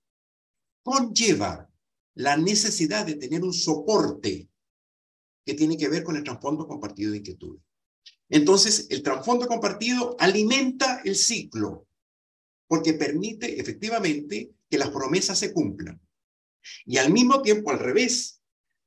conlleva 0.84 1.70
la 2.16 2.38
necesidad 2.38 3.06
de 3.06 3.16
tener 3.16 3.44
un 3.44 3.54
soporte 3.54 4.50
que 5.46 5.54
tiene 5.54 5.78
que 5.78 5.90
ver 5.90 6.04
con 6.04 6.16
el 6.16 6.24
trasfondo 6.24 6.68
compartido 6.68 7.12
de 7.12 7.18
inquietudes. 7.18 7.62
Entonces, 8.30 8.88
el 8.90 9.04
trasfondo 9.04 9.48
compartido 9.48 10.16
alimenta 10.20 11.02
el 11.06 11.16
ciclo, 11.16 11.88
porque 12.68 12.94
permite 12.94 13.60
efectivamente 13.60 14.52
que 14.70 14.78
las 14.78 14.90
promesas 14.90 15.40
se 15.40 15.54
cumplan. 15.54 16.02
Y 16.86 16.98
al 16.98 17.14
mismo 17.14 17.42
tiempo, 17.42 17.72
al 17.72 17.80
revés, 17.80 18.42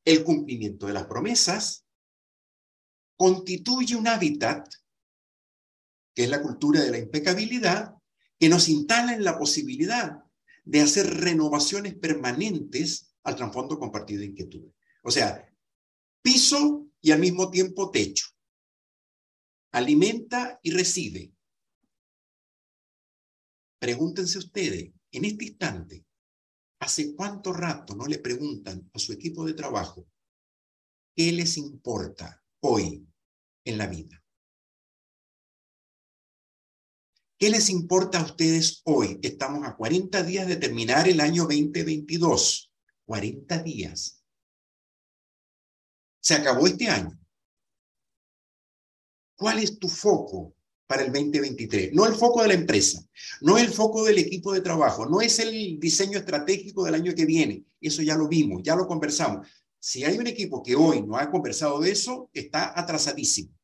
el 0.05 0.23
cumplimiento 0.25 0.87
de 0.87 0.93
las 0.93 1.07
promesas 1.07 1.87
constituye 3.21 3.97
un 3.97 4.09
hábitat, 4.09 4.67
que 6.15 6.25
es 6.25 6.31
la 6.31 6.41
cultura 6.41 6.81
de 6.81 6.91
la 6.91 6.97
impecabilidad, 6.97 7.95
que 8.39 8.49
nos 8.49 8.71
instala 8.71 9.13
en 9.13 9.25
la 9.25 9.39
posibilidad 9.39 10.25
de 10.65 10.81
hacer 10.81 11.07
renovaciones 11.07 11.95
permanentes 11.97 13.15
al 13.23 13.37
trasfondo 13.37 13.79
compartido 13.79 14.21
de 14.21 14.29
inquietudes. 14.29 14.73
O 15.03 15.11
sea, 15.11 15.47
piso 16.23 16.89
y 17.03 17.11
al 17.11 17.19
mismo 17.19 17.51
tiempo 17.51 17.91
techo 17.91 18.25
alimenta 19.73 20.59
y 20.63 20.71
recibe. 20.71 21.31
Pregúntense 23.79 24.39
ustedes, 24.39 24.95
en 25.13 25.25
este 25.27 25.45
instante, 25.45 26.07
¿hace 26.79 27.15
cuánto 27.15 27.53
rato 27.53 27.95
no 27.95 28.07
le 28.07 28.19
preguntan 28.19 28.91
a 28.95 28.99
su 28.99 29.13
equipo 29.13 29.45
de 29.45 29.53
trabajo 29.53 30.09
qué 31.15 31.31
les 31.33 31.59
importa 31.59 32.43
hoy 32.61 33.10
en 33.65 33.79
la 33.79 33.87
vida? 33.87 34.23
¿Qué 37.39 37.49
les 37.49 37.71
importa 37.71 38.21
a 38.21 38.25
ustedes 38.25 38.83
hoy? 38.85 39.19
Estamos 39.23 39.67
a 39.67 39.75
40 39.75 40.23
días 40.25 40.47
de 40.47 40.57
terminar 40.57 41.09
el 41.09 41.21
año 41.21 41.45
2022. 41.45 42.71
40 43.07 43.63
días. 43.63 44.23
Se 46.21 46.35
acabó 46.35 46.67
este 46.67 46.89
año. 46.89 47.19
¿Cuál 49.37 49.61
es 49.61 49.79
tu 49.79 49.89
foco 49.89 50.55
para 50.87 51.03
el 51.03 51.13
2023? 51.13 51.95
No 51.95 52.05
el 52.05 52.15
foco 52.15 52.43
de 52.43 52.49
la 52.49 52.55
empresa, 52.55 53.03
no 53.41 53.57
el 53.57 53.71
foco 53.71 54.05
del 54.05 54.19
equipo 54.19 54.53
de 54.53 54.61
trabajo, 54.61 55.07
no 55.07 55.23
es 55.23 55.39
el 55.39 55.81
diseño 55.81 56.19
estratégico 56.19 56.85
del 56.85 56.97
año 56.97 57.15
que 57.15 57.25
viene. 57.25 57.65
Eso 57.81 58.03
ya 58.03 58.17
lo 58.17 58.29
vimos, 58.29 58.61
ya 58.63 58.77
lo 58.77 58.87
conversamos. 58.87 59.49
Si 59.83 60.05
hay 60.05 60.19
un 60.19 60.27
equipo 60.27 60.63
que 60.63 60.77
hoy 60.77 61.03
no 61.03 61.17
ha 61.17 61.31
conversado 61.31 61.81
de 61.81 61.91
eso, 61.91 62.29
está 62.35 62.79
atrasadísimo. 62.79 63.59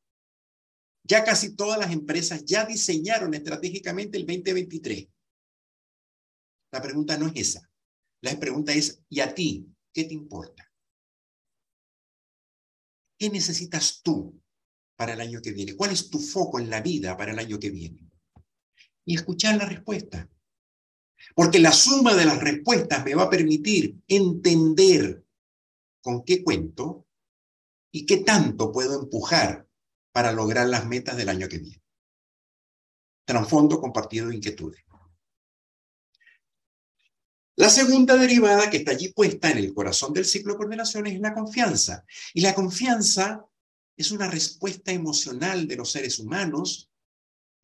Ya 1.05 1.23
casi 1.23 1.55
todas 1.55 1.79
las 1.79 1.93
empresas 1.93 2.45
ya 2.45 2.65
diseñaron 2.65 3.35
estratégicamente 3.35 4.17
el 4.17 4.27
2023. 4.27 5.09
La 6.73 6.83
pregunta 6.83 7.19
no 7.19 7.27
es 7.29 7.35
esa. 7.37 7.71
La 8.23 8.37
pregunta 8.41 8.73
es, 8.73 9.03
¿y 9.11 9.21
a 9.21 9.35
ti 9.35 9.69
qué 9.93 10.05
te 10.05 10.15
importa? 10.15 10.73
¿Qué 13.19 13.29
necesitas 13.29 14.01
tú 14.03 14.43
para 14.97 15.13
el 15.13 15.21
año 15.21 15.41
que 15.43 15.53
viene? 15.53 15.77
¿Cuál 15.77 15.93
es 15.93 16.09
tu 16.09 16.19
foco 16.19 16.59
en 16.59 16.71
la 16.71 16.81
vida 16.81 17.17
para 17.17 17.33
el 17.33 17.39
año 17.39 17.59
que 17.59 17.71
viene? 17.71 18.11
Y 19.05 19.15
escuchar 19.15 19.57
la 19.57 19.67
respuesta. 19.67 20.29
Porque 21.35 21.59
la 21.59 21.73
suma 21.73 22.15
de 22.15 22.25
las 22.25 22.41
respuestas 22.41 23.05
me 23.05 23.15
va 23.15 23.25
a 23.25 23.31
permitir 23.31 24.01
entender 24.09 25.26
con 26.07 26.23
qué 26.23 26.45
cuento 26.45 27.05
y 27.91 28.07
qué 28.07 28.19
tanto 28.19 28.71
puedo 28.71 29.03
empujar 29.03 29.67
para 30.13 30.31
lograr 30.31 30.69
las 30.69 30.87
metas 30.87 31.17
del 31.17 31.29
año 31.29 31.49
que 31.49 31.59
viene. 31.59 31.83
Transfondo 33.25 33.81
compartido 33.81 34.29
de 34.29 34.37
inquietudes. 34.37 34.85
La 37.57 37.71
segunda 37.71 38.17
derivada 38.17 38.71
que 38.71 38.77
está 38.77 38.93
allí 38.93 39.09
puesta 39.09 39.51
en 39.51 39.59
el 39.59 39.75
corazón 39.75 40.13
del 40.13 40.27
ciclo 40.27 40.53
de 40.53 40.59
coordinación 40.59 41.09
es 41.09 41.19
la 41.19 41.35
confianza. 41.35 42.05
Y 42.35 42.41
la 42.41 42.55
confianza 42.55 43.45
es 43.97 44.13
una 44.13 44.31
respuesta 44.31 44.93
emocional 44.93 45.67
de 45.67 45.75
los 45.75 45.91
seres 45.91 46.21
humanos 46.21 46.89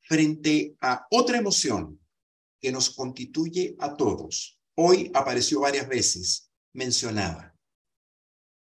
frente 0.00 0.74
a 0.80 1.06
otra 1.12 1.38
emoción 1.38 2.00
que 2.58 2.72
nos 2.72 2.90
constituye 2.90 3.76
a 3.78 3.96
todos. 3.96 4.58
Hoy 4.74 5.12
apareció 5.14 5.60
varias 5.60 5.86
veces 5.86 6.50
mencionada, 6.72 7.51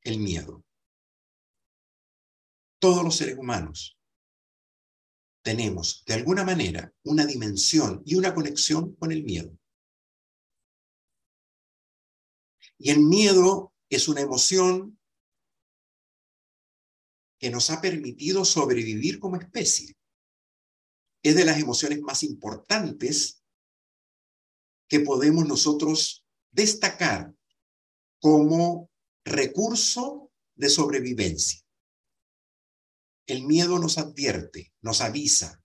el 0.04 0.20
miedo. 0.20 0.64
Todos 2.80 3.04
los 3.04 3.16
seres 3.16 3.38
humanos 3.38 3.98
tenemos 5.42 6.04
de 6.06 6.14
alguna 6.14 6.44
manera 6.44 6.94
una 7.04 7.26
dimensión 7.26 8.02
y 8.06 8.16
una 8.16 8.34
conexión 8.34 8.96
con 8.96 9.12
el 9.12 9.24
miedo. 9.24 9.58
Y 12.78 12.90
el 12.90 13.00
miedo 13.00 13.74
es 13.90 14.08
una 14.08 14.22
emoción 14.22 15.00
que 17.40 17.50
nos 17.50 17.70
ha 17.70 17.82
permitido 17.82 18.46
sobrevivir 18.46 19.20
como 19.20 19.36
especie. 19.36 19.96
Es 21.22 21.36
de 21.36 21.46
las 21.46 21.60
emociones 21.60 22.02
más 22.02 22.24
importantes 22.24 23.44
que 24.88 25.02
podemos 25.02 25.46
nosotros 25.46 26.26
destacar 26.52 27.34
como 28.20 28.90
recurso 29.26 30.32
de 30.56 30.70
sobrevivencia. 30.70 31.62
El 33.26 33.44
miedo 33.46 33.80
nos 33.80 33.98
advierte, 33.98 34.74
nos 34.82 35.02
avisa, 35.02 35.64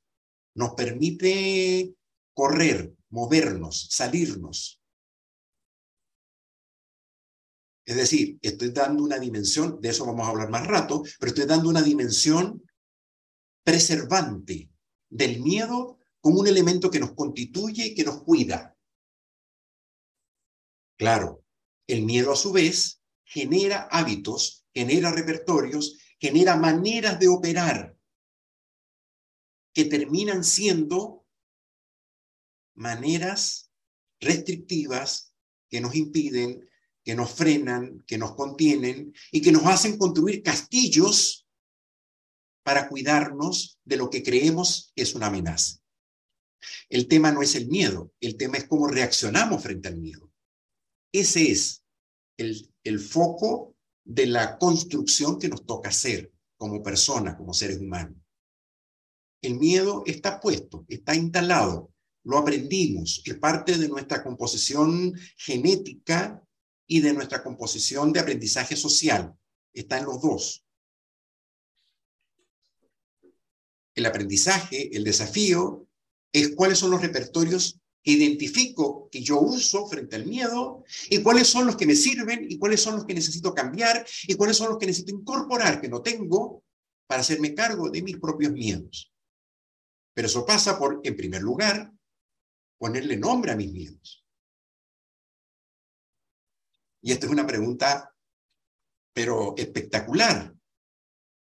nos 0.54 0.74
permite 0.74 1.94
correr, 2.34 2.94
movernos, 3.10 3.88
salirnos. 3.90 4.80
Es 7.84 7.96
decir, 7.96 8.38
estoy 8.42 8.70
dando 8.70 9.02
una 9.02 9.18
dimensión, 9.18 9.80
de 9.80 9.88
eso 9.88 10.04
vamos 10.04 10.26
a 10.26 10.30
hablar 10.30 10.50
más 10.50 10.66
rato, 10.66 11.02
pero 11.18 11.30
estoy 11.30 11.46
dando 11.46 11.68
una 11.68 11.82
dimensión 11.82 12.62
preservante 13.64 14.70
del 15.08 15.40
miedo 15.40 15.98
como 16.20 16.40
un 16.40 16.46
elemento 16.46 16.90
que 16.90 17.00
nos 17.00 17.14
constituye 17.14 17.86
y 17.86 17.94
que 17.94 18.04
nos 18.04 18.22
cuida. 18.22 18.76
Claro, 20.98 21.44
el 21.86 22.04
miedo 22.04 22.32
a 22.32 22.36
su 22.36 22.52
vez 22.52 22.97
genera 23.28 23.88
hábitos, 23.90 24.66
genera 24.72 25.12
repertorios 25.12 25.98
genera 26.18 26.56
maneras 26.56 27.18
de 27.18 27.28
operar 27.28 27.96
que 29.72 29.84
terminan 29.84 30.42
siendo 30.42 31.26
maneras 32.74 33.72
restrictivas 34.20 35.32
que 35.68 35.80
nos 35.80 35.94
impiden, 35.94 36.68
que 37.04 37.14
nos 37.14 37.32
frenan, 37.32 38.02
que 38.06 38.18
nos 38.18 38.34
contienen 38.34 39.14
y 39.30 39.40
que 39.40 39.52
nos 39.52 39.64
hacen 39.66 39.96
construir 39.96 40.42
castillos 40.42 41.46
para 42.64 42.88
cuidarnos 42.88 43.78
de 43.84 43.96
lo 43.96 44.10
que 44.10 44.22
creemos 44.22 44.92
es 44.96 45.14
una 45.14 45.26
amenaza. 45.26 45.78
El 46.88 47.06
tema 47.06 47.30
no 47.30 47.42
es 47.42 47.54
el 47.54 47.68
miedo, 47.68 48.12
el 48.20 48.36
tema 48.36 48.56
es 48.56 48.66
cómo 48.66 48.88
reaccionamos 48.88 49.62
frente 49.62 49.88
al 49.88 49.96
miedo. 49.96 50.32
Ese 51.12 51.52
es 51.52 51.84
el, 52.38 52.72
el 52.84 52.98
foco 52.98 53.76
de 54.04 54.26
la 54.26 54.56
construcción 54.56 55.38
que 55.38 55.48
nos 55.48 55.66
toca 55.66 55.90
hacer 55.90 56.32
como 56.56 56.82
personas, 56.82 57.36
como 57.36 57.52
seres 57.52 57.78
humanos. 57.78 58.16
El 59.42 59.58
miedo 59.58 60.02
está 60.06 60.40
puesto, 60.40 60.86
está 60.88 61.14
instalado, 61.14 61.92
lo 62.24 62.38
aprendimos, 62.38 63.22
es 63.24 63.38
parte 63.38 63.76
de 63.76 63.88
nuestra 63.88 64.22
composición 64.22 65.14
genética 65.36 66.42
y 66.86 67.00
de 67.00 67.12
nuestra 67.12 67.42
composición 67.42 68.12
de 68.12 68.20
aprendizaje 68.20 68.76
social. 68.76 69.34
Está 69.72 69.98
en 69.98 70.06
los 70.06 70.20
dos. 70.20 70.64
El 73.94 74.06
aprendizaje, 74.06 74.96
el 74.96 75.04
desafío, 75.04 75.86
es 76.32 76.54
cuáles 76.54 76.78
son 76.78 76.90
los 76.90 77.02
repertorios 77.02 77.80
identifico 78.04 79.08
que 79.10 79.22
yo 79.22 79.40
uso 79.40 79.86
frente 79.86 80.16
al 80.16 80.26
miedo 80.26 80.84
y 81.10 81.22
cuáles 81.22 81.48
son 81.48 81.66
los 81.66 81.76
que 81.76 81.86
me 81.86 81.94
sirven 81.94 82.46
y 82.48 82.58
cuáles 82.58 82.80
son 82.80 82.96
los 82.96 83.04
que 83.04 83.14
necesito 83.14 83.54
cambiar 83.54 84.06
y 84.26 84.34
cuáles 84.34 84.56
son 84.56 84.70
los 84.70 84.78
que 84.78 84.86
necesito 84.86 85.14
incorporar 85.14 85.80
que 85.80 85.88
no 85.88 86.00
tengo 86.00 86.64
para 87.06 87.20
hacerme 87.20 87.54
cargo 87.54 87.90
de 87.90 88.02
mis 88.02 88.18
propios 88.18 88.52
miedos. 88.52 89.12
Pero 90.14 90.26
eso 90.26 90.44
pasa 90.44 90.78
por, 90.78 91.00
en 91.04 91.16
primer 91.16 91.42
lugar, 91.42 91.92
ponerle 92.78 93.16
nombre 93.16 93.52
a 93.52 93.56
mis 93.56 93.72
miedos. 93.72 94.24
Y 97.02 97.12
esta 97.12 97.26
es 97.26 97.32
una 97.32 97.46
pregunta, 97.46 98.14
pero 99.12 99.54
espectacular, 99.56 100.54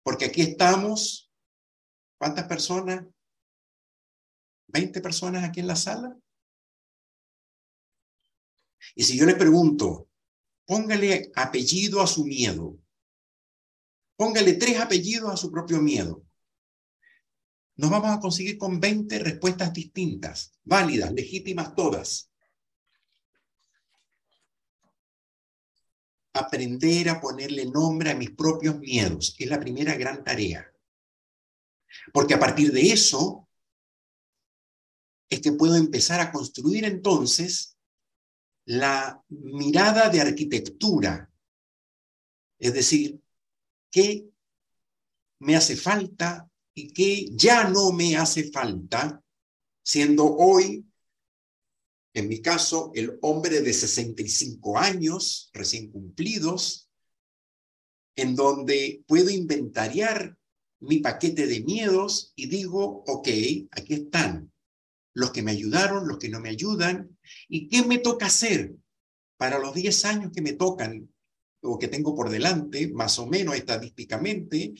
porque 0.03 0.25
aquí 0.25 0.41
estamos, 0.41 1.31
¿cuántas 2.17 2.47
personas? 2.47 3.05
¿20 4.67 5.01
personas 5.01 5.43
aquí 5.43 5.59
en 5.59 5.67
la 5.67 5.75
sala? 5.75 6.15
Y 8.95 9.03
si 9.03 9.17
yo 9.17 9.25
le 9.25 9.35
pregunto, 9.35 10.09
póngale 10.65 11.31
apellido 11.35 12.01
a 12.01 12.07
su 12.07 12.25
miedo, 12.25 12.77
póngale 14.15 14.53
tres 14.53 14.79
apellidos 14.79 15.31
a 15.31 15.37
su 15.37 15.51
propio 15.51 15.81
miedo, 15.81 16.23
nos 17.79 17.89
vamos 17.91 18.11
a 18.11 18.19
conseguir 18.19 18.57
con 18.57 18.81
20 18.81 19.19
respuestas 19.19 19.71
distintas, 19.71 20.51
válidas, 20.65 21.13
legítimas 21.13 21.73
todas. 21.75 22.29
Aprender 26.33 27.07
a 27.07 27.21
ponerle 27.21 27.65
nombre 27.67 28.11
a 28.11 28.15
mis 28.15 28.31
propios 28.31 28.77
miedos 28.79 29.33
es 29.39 29.49
la 29.49 29.61
primera 29.61 29.95
gran 29.95 30.25
tarea. 30.25 30.69
Porque 32.11 32.33
a 32.33 32.39
partir 32.39 32.73
de 32.73 32.91
eso 32.91 33.47
es 35.29 35.39
que 35.39 35.53
puedo 35.53 35.77
empezar 35.77 36.19
a 36.19 36.33
construir 36.33 36.83
entonces 36.83 37.77
la 38.69 39.19
mirada 39.29 40.09
de 40.09 40.21
arquitectura, 40.21 41.27
es 42.59 42.71
decir, 42.71 43.19
qué 43.89 44.29
me 45.39 45.55
hace 45.55 45.75
falta 45.75 46.47
y 46.75 46.93
qué 46.93 47.25
ya 47.31 47.67
no 47.67 47.91
me 47.91 48.15
hace 48.15 48.51
falta, 48.51 49.23
siendo 49.81 50.35
hoy, 50.35 50.85
en 52.13 52.29
mi 52.29 52.43
caso, 52.43 52.91
el 52.93 53.17
hombre 53.23 53.61
de 53.61 53.73
65 53.73 54.77
años 54.77 55.49
recién 55.51 55.91
cumplidos, 55.91 56.91
en 58.15 58.35
donde 58.35 59.03
puedo 59.07 59.31
inventariar 59.31 60.37
mi 60.81 60.99
paquete 60.99 61.47
de 61.47 61.61
miedos 61.61 62.33
y 62.35 62.47
digo, 62.47 63.03
ok, 63.07 63.27
aquí 63.71 63.93
están 63.95 64.51
los 65.19 65.31
que 65.31 65.43
me 65.43 65.51
ayudaron, 65.51 66.07
los 66.07 66.17
que 66.17 66.29
no 66.29 66.39
me 66.39 66.49
ayudan, 66.49 67.17
y 67.47 67.67
qué 67.67 67.83
me 67.83 67.97
toca 67.97 68.27
hacer 68.27 68.75
para 69.37 69.59
los 69.59 69.73
10 69.73 70.05
años 70.05 70.31
que 70.33 70.41
me 70.41 70.53
tocan 70.53 71.13
o 71.61 71.77
que 71.77 71.89
tengo 71.89 72.15
por 72.15 72.29
delante, 72.29 72.89
más 72.93 73.19
o 73.19 73.27
menos 73.27 73.55
estadísticamente, 73.55 74.73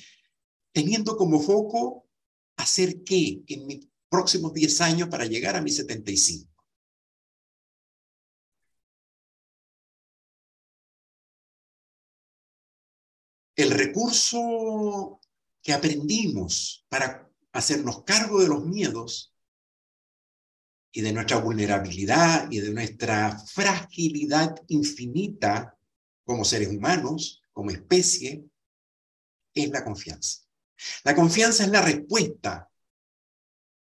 teniendo 0.72 1.18
como 1.18 1.42
foco 1.42 2.08
hacer 2.56 3.04
qué 3.04 3.42
en 3.48 3.68
mis 3.68 3.88
próximos 4.08 4.54
10 4.54 4.82
años 4.82 5.10
para 5.10 5.26
llegar 5.26 5.58
a 5.58 5.62
mis 5.62 5.76
75. 5.76 6.50
El 13.58 13.72
recurso 13.72 15.20
que 15.62 15.74
aprendimos 15.74 16.86
para 16.88 17.30
hacernos 17.52 18.04
cargo 18.06 18.42
de 18.42 18.48
los 18.48 18.66
miedos 18.66 19.29
y 20.92 21.02
de 21.02 21.14
nuestra 21.14 21.38
vulnerabilidad 21.38 22.50
y 22.52 22.60
de 22.60 22.72
nuestra 22.72 23.38
fragilidad 23.38 24.56
infinita 24.68 25.78
como 26.24 26.44
seres 26.44 26.70
humanos, 26.70 27.42
como 27.52 27.72
especie, 27.72 28.44
es 29.54 29.70
la 29.70 29.84
confianza. 29.84 30.40
La 31.04 31.16
confianza 31.16 31.64
es 31.64 31.70
la 31.70 31.82
respuesta 31.82 32.70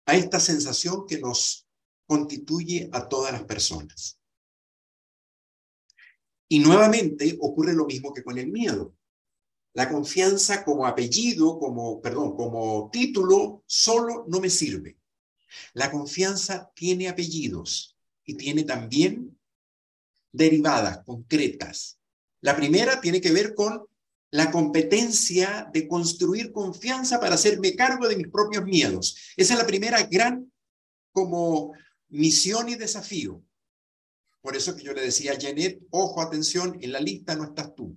a 0.07 0.16
esta 0.16 0.40
sensación 0.40 1.07
que 1.07 1.18
nos 1.18 1.66
constituye 2.07 2.90
a 2.92 3.09
todas 3.09 3.33
las 3.33 3.44
personas. 3.44 4.18
Y 6.48 6.59
nuevamente 6.59 7.38
ocurre 7.40 7.72
lo 7.72 7.87
mismo 7.87 8.12
que 8.12 8.22
con 8.22 8.37
el 8.37 8.48
miedo. 8.48 8.94
La 9.74 9.88
confianza 9.88 10.64
como 10.64 10.87
apellido, 10.87 11.59
como, 11.59 12.02
perdón, 12.02 12.37
como 12.37 12.90
título, 12.92 13.62
solo 13.66 14.26
no 14.28 14.38
me 14.38 14.50
sirve. 14.50 14.98
La 15.74 15.90
confianza 15.90 16.70
tiene 16.74 17.08
apellidos 17.08 17.96
y 18.24 18.34
tiene 18.34 18.64
también 18.64 19.38
derivadas 20.32 21.04
concretas. 21.04 21.98
La 22.40 22.56
primera 22.56 23.00
tiene 23.00 23.20
que 23.20 23.32
ver 23.32 23.54
con 23.54 23.86
la 24.30 24.50
competencia 24.50 25.68
de 25.72 25.86
construir 25.86 26.52
confianza 26.52 27.20
para 27.20 27.34
hacerme 27.34 27.76
cargo 27.76 28.08
de 28.08 28.16
mis 28.16 28.28
propios 28.28 28.64
miedos. 28.64 29.16
Esa 29.36 29.54
es 29.54 29.60
la 29.60 29.66
primera 29.66 30.02
gran 30.04 30.50
como 31.12 31.74
misión 32.08 32.68
y 32.68 32.74
desafío. 32.74 33.44
Por 34.40 34.56
eso 34.56 34.74
que 34.74 34.82
yo 34.82 34.92
le 34.92 35.02
decía 35.02 35.32
a 35.32 35.40
Janet, 35.40 35.82
ojo, 35.90 36.20
atención, 36.20 36.78
en 36.80 36.92
la 36.92 37.00
lista 37.00 37.36
no 37.36 37.44
estás 37.44 37.74
tú. 37.74 37.96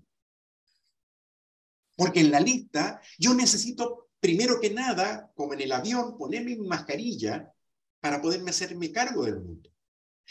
Porque 1.96 2.20
en 2.20 2.32
la 2.32 2.42
lista 2.42 3.02
yo 3.18 3.34
necesito 3.34 4.05
primero 4.26 4.60
que 4.60 4.72
nada, 4.72 5.32
como 5.36 5.54
en 5.54 5.62
el 5.62 5.72
avión, 5.72 6.18
ponerme 6.18 6.56
mi 6.56 6.68
mascarilla 6.68 7.54
para 8.00 8.20
poderme 8.20 8.50
hacerme 8.50 8.92
cargo 8.92 9.24
del 9.24 9.40
mundo. 9.40 9.70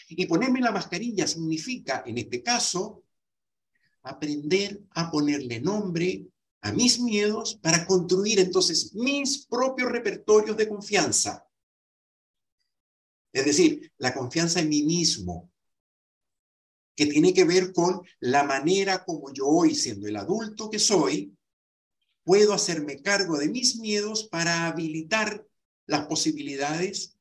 Y 0.09 0.27
ponerme 0.27 0.61
la 0.61 0.73
mascarilla 0.73 1.29
significa, 1.29 2.03
en 2.05 2.19
este 2.19 2.43
caso, 2.43 3.05
aprender 4.03 4.83
a 4.91 5.13
ponerle 5.13 5.61
nombre 5.61 6.27
a 6.63 6.73
mis 6.73 6.99
miedos 6.99 7.55
para 7.63 7.87
construir 7.87 8.41
entonces 8.41 8.93
mis 8.97 9.47
propios 9.47 9.93
repertorios 9.93 10.57
de 10.57 10.69
confianza. 10.69 11.47
Es 13.33 13.45
decir, 13.45 13.93
la 13.99 14.13
confianza 14.13 14.59
en 14.59 14.71
mí 14.71 14.83
mismo, 14.83 15.53
que 16.97 17.07
tiene 17.07 17.33
que 17.33 17.45
ver 17.45 17.73
con 17.73 18.03
la 18.19 18.43
manera 18.43 19.05
como 19.05 19.33
yo 19.33 19.47
hoy, 19.47 19.77
siendo 19.77 20.09
el 20.09 20.17
adulto 20.17 20.69
que 20.69 20.81
soy, 20.81 21.33
puedo 22.25 22.55
hacerme 22.55 23.03
cargo 23.03 23.39
de 23.39 23.49
mis 23.49 23.77
miedos 23.77 24.25
para 24.25 24.67
habilitar 24.67 25.47
las 25.87 26.07
posibilidades 26.07 27.17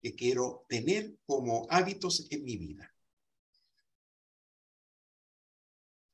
que 0.00 0.14
quiero 0.14 0.64
tener 0.68 1.16
como 1.26 1.66
hábitos 1.70 2.26
en 2.30 2.44
mi 2.44 2.56
vida. 2.56 2.94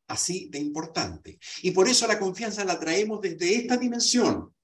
Así 0.07 0.49
de 0.49 0.59
importante. 0.59 1.39
Y 1.63 1.73
por 1.73 1.89
eso 1.89 2.07
la 2.07 2.19
confianza 2.19 2.65
la 2.65 2.79
traemos 2.79 3.21
desde 3.21 3.57
esta 3.57 3.77
dimensión, 3.77 4.55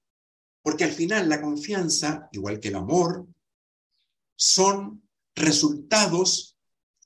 porque 0.61 0.83
al 0.83 0.91
final 0.91 1.27
la 1.27 1.41
confianza, 1.41 2.29
igual 2.31 2.59
que 2.59 2.69
el 2.69 2.75
amor, 2.75 3.27
son 4.35 5.07
resultados 5.35 6.57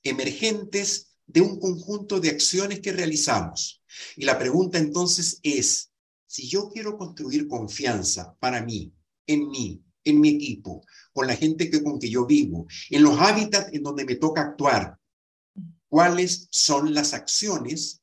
emergentes 0.02 1.18
de 1.26 1.40
un 1.40 1.58
conjunto 1.58 2.20
de 2.20 2.30
acciones 2.30 2.80
que 2.80 2.92
realizamos. 2.92 3.82
Y 4.16 4.24
la 4.24 4.38
pregunta 4.38 4.78
entonces 4.78 5.40
es, 5.42 5.90
si 6.26 6.48
yo 6.48 6.68
quiero 6.68 6.98
construir 6.98 7.48
confianza 7.48 8.36
para 8.38 8.62
mí, 8.62 8.92
en 9.26 9.48
mí, 9.48 9.82
en 10.04 10.20
mi 10.20 10.30
equipo, 10.30 10.84
con 11.12 11.26
la 11.26 11.36
gente 11.36 11.70
que, 11.70 11.82
con 11.82 11.98
que 11.98 12.10
yo 12.10 12.26
vivo, 12.26 12.66
en 12.90 13.02
los 13.02 13.18
hábitats 13.20 13.72
en 13.72 13.82
donde 13.82 14.04
me 14.04 14.16
toca 14.16 14.42
actuar, 14.42 14.98
¿cuáles 15.88 16.48
son 16.50 16.94
las 16.94 17.14
acciones 17.14 18.02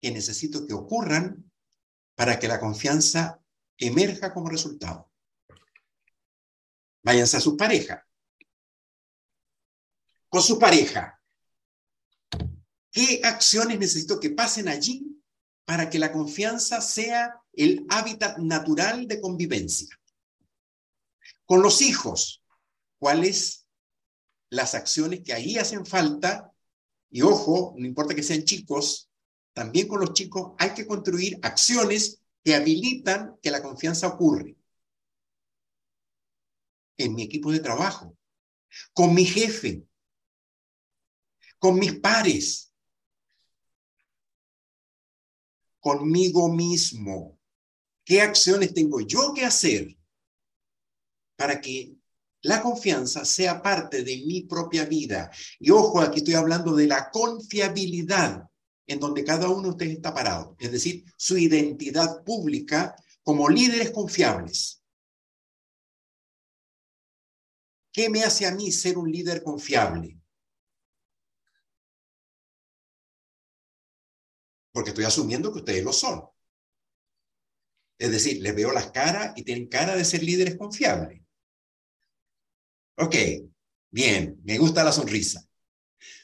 que 0.00 0.10
necesito 0.10 0.66
que 0.66 0.74
ocurran 0.74 1.50
para 2.14 2.38
que 2.38 2.48
la 2.48 2.60
confianza 2.60 3.40
emerja 3.76 4.32
como 4.32 4.48
resultado? 4.48 5.10
Váyanse 7.02 7.36
a 7.36 7.40
su 7.40 7.56
pareja. 7.56 8.06
Con 10.28 10.42
su 10.42 10.58
pareja, 10.58 11.17
¿Qué 12.90 13.20
acciones 13.24 13.78
necesito 13.78 14.18
que 14.18 14.30
pasen 14.30 14.68
allí 14.68 15.22
para 15.64 15.90
que 15.90 15.98
la 15.98 16.12
confianza 16.12 16.80
sea 16.80 17.34
el 17.52 17.86
hábitat 17.88 18.38
natural 18.38 19.06
de 19.06 19.20
convivencia? 19.20 19.88
Con 21.44 21.62
los 21.62 21.82
hijos, 21.82 22.42
¿cuáles 22.98 23.66
las 24.50 24.74
acciones 24.74 25.20
que 25.22 25.32
ahí 25.32 25.58
hacen 25.58 25.84
falta? 25.84 26.52
Y 27.10 27.22
ojo, 27.22 27.74
no 27.76 27.86
importa 27.86 28.14
que 28.14 28.22
sean 28.22 28.44
chicos, 28.44 29.10
también 29.52 29.88
con 29.88 30.00
los 30.00 30.12
chicos 30.12 30.52
hay 30.58 30.74
que 30.74 30.86
construir 30.86 31.38
acciones 31.42 32.22
que 32.44 32.54
habilitan 32.54 33.36
que 33.42 33.50
la 33.50 33.62
confianza 33.62 34.06
ocurre. 34.06 34.56
En 36.96 37.14
mi 37.14 37.24
equipo 37.24 37.52
de 37.52 37.60
trabajo, 37.60 38.16
con 38.92 39.14
mi 39.14 39.24
jefe, 39.24 39.84
con 41.58 41.78
mis 41.78 41.98
pares, 41.98 42.67
conmigo 45.80 46.48
mismo. 46.48 47.38
¿Qué 48.04 48.20
acciones 48.20 48.72
tengo 48.72 49.00
yo 49.00 49.32
que 49.34 49.44
hacer 49.44 49.96
para 51.36 51.60
que 51.60 51.94
la 52.42 52.62
confianza 52.62 53.24
sea 53.24 53.62
parte 53.62 54.02
de 54.02 54.16
mi 54.26 54.42
propia 54.42 54.84
vida? 54.84 55.30
Y 55.58 55.70
ojo, 55.70 56.00
aquí 56.00 56.18
estoy 56.18 56.34
hablando 56.34 56.74
de 56.74 56.86
la 56.86 57.10
confiabilidad 57.10 58.48
en 58.86 58.98
donde 58.98 59.24
cada 59.24 59.48
uno 59.48 59.64
de 59.64 59.68
ustedes 59.68 59.96
está 59.96 60.14
parado, 60.14 60.56
es 60.58 60.72
decir, 60.72 61.04
su 61.16 61.36
identidad 61.36 62.24
pública 62.24 62.96
como 63.22 63.48
líderes 63.48 63.90
confiables. 63.90 64.82
¿Qué 67.92 68.08
me 68.08 68.22
hace 68.22 68.46
a 68.46 68.54
mí 68.54 68.72
ser 68.72 68.96
un 68.96 69.12
líder 69.12 69.42
confiable? 69.42 70.17
Porque 74.78 74.90
estoy 74.90 75.06
asumiendo 75.06 75.50
que 75.52 75.58
ustedes 75.58 75.82
lo 75.82 75.92
son. 75.92 76.22
Es 77.98 78.12
decir, 78.12 78.40
les 78.40 78.54
veo 78.54 78.70
las 78.70 78.92
caras 78.92 79.32
y 79.34 79.42
tienen 79.42 79.66
cara 79.66 79.96
de 79.96 80.04
ser 80.04 80.22
líderes 80.22 80.56
confiables. 80.56 81.20
Ok, 82.96 83.16
bien, 83.90 84.40
me 84.44 84.56
gusta 84.56 84.84
la 84.84 84.92
sonrisa. 84.92 85.44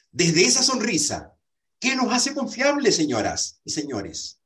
Desde 0.09 0.45
esa 0.45 0.63
sonrisa, 0.63 1.35
¿qué 1.81 1.97
nos 1.97 2.13
hace 2.13 2.33
confiables, 2.33 2.95
señoras 2.95 3.59
y 3.65 3.71
señores? 3.71 4.39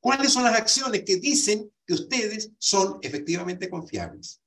¿Cuáles 0.00 0.32
son 0.32 0.42
las 0.42 0.56
acciones 0.56 1.04
que 1.06 1.14
dicen 1.14 1.72
que 1.86 1.94
ustedes 1.94 2.50
son 2.58 2.98
efectivamente 3.02 3.70
confiables? 3.70 4.39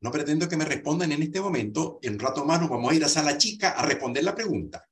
No 0.00 0.10
pretendo 0.10 0.48
que 0.48 0.56
me 0.56 0.64
respondan 0.64 1.12
en 1.12 1.22
este 1.22 1.40
momento. 1.40 1.98
En 2.02 2.14
un 2.14 2.18
rato 2.20 2.44
más 2.44 2.60
nos 2.60 2.70
vamos 2.70 2.92
a 2.92 2.94
ir 2.94 3.04
a 3.04 3.08
sala 3.08 3.36
chica 3.36 3.70
a 3.70 3.84
responder 3.84 4.24
la 4.24 4.34
pregunta. 4.34 4.88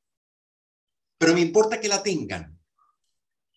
Pero 1.19 1.33
me 1.33 1.41
importa 1.41 1.81
que 1.81 1.89
la 1.89 2.03
tengan. 2.03 2.59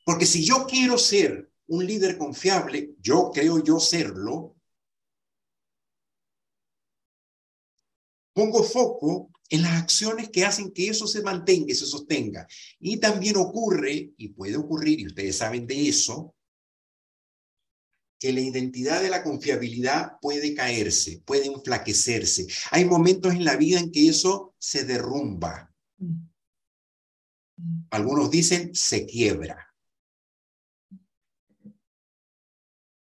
Porque 0.06 0.26
si 0.26 0.44
yo 0.44 0.66
quiero 0.68 0.98
ser 0.98 1.52
un 1.68 1.86
líder 1.86 2.18
confiable, 2.18 2.96
yo 3.00 3.32
creo 3.34 3.64
yo 3.64 3.80
serlo, 3.80 4.56
pongo 8.34 8.64
foco 8.64 9.30
en 9.50 9.64
las 9.64 9.82
acciones 9.82 10.30
que 10.30 10.46
hacen 10.46 10.72
que 10.72 10.88
eso 10.88 11.08
se 11.08 11.22
mantenga 11.22 11.72
y 11.72 11.76
se 11.76 11.86
sostenga. 11.86 12.48
Y 12.80 12.98
también 12.98 13.38
ocurre, 13.38 14.14
y 14.18 14.30
puede 14.30 14.56
ocurrir, 14.56 15.00
y 15.00 15.08
ustedes 15.08 15.38
saben 15.38 15.68
de 15.68 15.90
eso, 15.90 16.36
que 18.20 18.34
la 18.34 18.42
identidad 18.42 19.02
de 19.02 19.10
la 19.10 19.24
confiabilidad 19.24 20.20
puede 20.22 20.54
caerse, 20.54 21.24
puede 21.26 21.46
enflaquecerse. 21.46 22.48
Hay 22.72 22.84
momentos 22.84 23.34
en 23.34 23.46
la 23.46 23.56
vida 23.56 23.80
en 23.80 23.92
que 23.92 24.10
eso 24.10 24.54
se 24.60 24.84
derrumba. 24.84 25.74
Algunos 27.90 28.30
dicen 28.30 28.76
se 28.76 29.06
quiebra. 29.06 29.74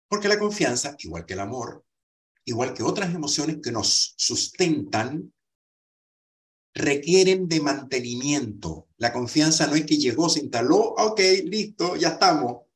Porque 0.08 0.28
la 0.28 0.38
confianza, 0.38 0.96
igual 0.98 1.24
que 1.24 1.34
el 1.34 1.40
amor, 1.40 1.84
igual 2.44 2.74
que 2.74 2.82
otras 2.82 3.14
emociones 3.14 3.58
que 3.62 3.72
nos 3.72 4.14
sustentan, 4.18 5.32
requieren 6.74 7.48
de 7.48 7.60
mantenimiento. 7.60 8.88
La 8.96 9.12
confianza 9.12 9.66
no 9.66 9.76
es 9.76 9.86
que 9.86 9.96
llegó, 9.96 10.28
se 10.28 10.40
instaló, 10.40 10.78
ok, 10.78 11.20
listo, 11.44 11.96
ya 11.96 12.10
estamos. 12.10 12.69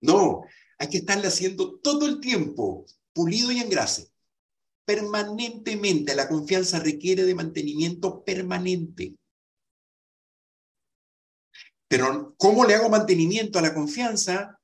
No, 0.00 0.42
hay 0.78 0.88
que 0.88 0.98
estarle 0.98 1.26
haciendo 1.28 1.78
todo 1.78 2.06
el 2.06 2.20
tiempo, 2.20 2.86
pulido 3.12 3.52
y 3.52 3.58
engrase. 3.58 4.10
Permanentemente, 4.84 6.14
la 6.14 6.28
confianza 6.28 6.78
requiere 6.78 7.24
de 7.24 7.34
mantenimiento 7.34 8.24
permanente. 8.24 9.14
Pero, 11.86 12.34
¿cómo 12.36 12.64
le 12.64 12.74
hago 12.74 12.88
mantenimiento 12.88 13.58
a 13.58 13.62
la 13.62 13.74
confianza 13.74 14.58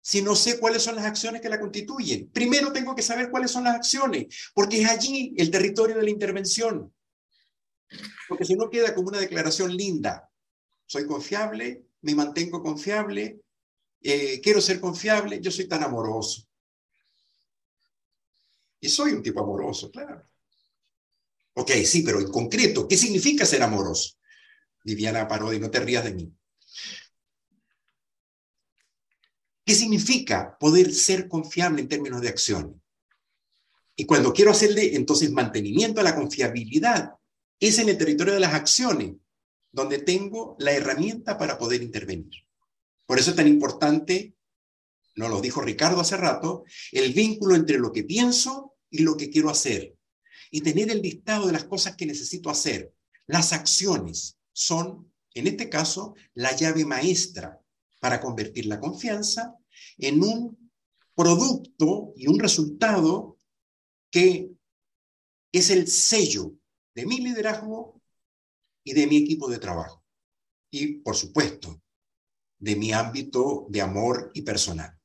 si 0.00 0.22
no 0.22 0.34
sé 0.34 0.58
cuáles 0.58 0.82
son 0.82 0.96
las 0.96 1.06
acciones 1.06 1.40
que 1.40 1.48
la 1.48 1.60
constituyen? 1.60 2.30
Primero 2.30 2.72
tengo 2.72 2.94
que 2.94 3.02
saber 3.02 3.30
cuáles 3.30 3.50
son 3.50 3.64
las 3.64 3.76
acciones, 3.76 4.50
porque 4.54 4.82
es 4.82 4.88
allí 4.88 5.34
el 5.38 5.50
territorio 5.50 5.96
de 5.96 6.02
la 6.02 6.10
intervención. 6.10 6.92
Porque 8.28 8.44
si 8.44 8.54
no 8.54 8.68
queda 8.68 8.94
como 8.94 9.08
una 9.08 9.20
declaración 9.20 9.74
linda. 9.74 10.28
Soy 10.86 11.06
confiable, 11.06 11.86
me 12.02 12.14
mantengo 12.14 12.62
confiable, 12.62 13.40
eh, 14.02 14.40
quiero 14.40 14.60
ser 14.60 14.80
confiable, 14.80 15.40
yo 15.40 15.50
soy 15.50 15.66
tan 15.66 15.82
amoroso. 15.82 16.42
Y 18.80 18.88
soy 18.88 19.12
un 19.12 19.22
tipo 19.22 19.40
amoroso, 19.40 19.90
claro. 19.90 20.24
Ok, 21.54 21.72
sí, 21.84 22.02
pero 22.02 22.20
en 22.20 22.30
concreto, 22.30 22.86
¿qué 22.86 22.96
significa 22.96 23.44
ser 23.44 23.62
amoroso? 23.62 24.14
Viviana 24.84 25.26
Parodi, 25.26 25.58
no 25.58 25.70
te 25.70 25.80
rías 25.80 26.04
de 26.04 26.14
mí. 26.14 26.32
¿Qué 29.64 29.74
significa 29.74 30.56
poder 30.58 30.94
ser 30.94 31.28
confiable 31.28 31.82
en 31.82 31.88
términos 31.88 32.20
de 32.20 32.28
acción? 32.28 32.80
Y 33.96 34.06
cuando 34.06 34.32
quiero 34.32 34.52
hacerle 34.52 34.94
entonces 34.94 35.32
mantenimiento 35.32 36.00
a 36.00 36.04
la 36.04 36.14
confiabilidad, 36.14 37.14
es 37.58 37.78
en 37.80 37.88
el 37.88 37.98
territorio 37.98 38.34
de 38.34 38.40
las 38.40 38.54
acciones, 38.54 39.16
donde 39.72 39.98
tengo 39.98 40.56
la 40.60 40.72
herramienta 40.72 41.36
para 41.36 41.58
poder 41.58 41.82
intervenir. 41.82 42.47
Por 43.08 43.18
eso 43.18 43.30
es 43.30 43.36
tan 43.36 43.48
importante, 43.48 44.36
nos 45.16 45.30
lo 45.30 45.40
dijo 45.40 45.62
Ricardo 45.62 46.00
hace 46.00 46.16
rato, 46.16 46.62
el 46.92 47.12
vínculo 47.12 47.56
entre 47.56 47.78
lo 47.78 47.90
que 47.90 48.04
pienso 48.04 48.76
y 48.88 48.98
lo 48.98 49.16
que 49.16 49.30
quiero 49.30 49.50
hacer. 49.50 49.96
Y 50.52 50.60
tener 50.60 50.92
el 50.92 51.02
listado 51.02 51.46
de 51.46 51.54
las 51.54 51.64
cosas 51.64 51.96
que 51.96 52.06
necesito 52.06 52.50
hacer. 52.50 52.92
Las 53.26 53.52
acciones 53.52 54.38
son 54.52 55.08
en 55.38 55.46
este 55.46 55.68
caso, 55.68 56.16
la 56.34 56.54
llave 56.56 56.84
maestra 56.84 57.62
para 58.00 58.20
convertir 58.20 58.66
la 58.66 58.80
confianza 58.80 59.56
en 59.96 60.20
un 60.20 60.72
producto 61.14 62.12
y 62.16 62.26
un 62.26 62.40
resultado 62.40 63.38
que 64.10 64.50
es 65.52 65.70
el 65.70 65.86
sello 65.86 66.54
de 66.92 67.06
mi 67.06 67.18
liderazgo 67.18 68.02
y 68.82 68.94
de 68.94 69.06
mi 69.06 69.18
equipo 69.18 69.48
de 69.48 69.58
trabajo. 69.58 70.04
Y, 70.72 70.94
por 70.98 71.14
supuesto, 71.14 71.80
de 72.58 72.76
mi 72.76 72.92
ámbito 72.92 73.66
de 73.68 73.80
amor 73.80 74.30
y 74.34 74.42
personal. 74.42 74.98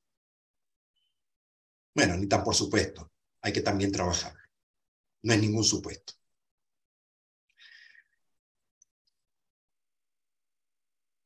Bueno, 1.96 2.18
ni 2.18 2.28
tan 2.28 2.44
por 2.44 2.56
supuesto, 2.56 3.12
hay 3.42 3.54
que 3.54 3.62
también 3.62 3.92
trabajar. 3.92 4.36
No 5.22 5.34
es 5.34 5.40
ningún 5.40 5.64
supuesto. 5.64 6.14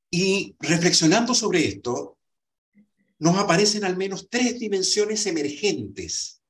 Y 0.10 0.56
reflexionando 0.60 1.34
sobre 1.34 1.68
esto, 1.68 2.18
nos 3.20 3.38
aparecen 3.38 3.84
al 3.84 3.98
menos 3.98 4.30
tres 4.30 4.60
dimensiones 4.60 5.26
emergentes 5.26 6.42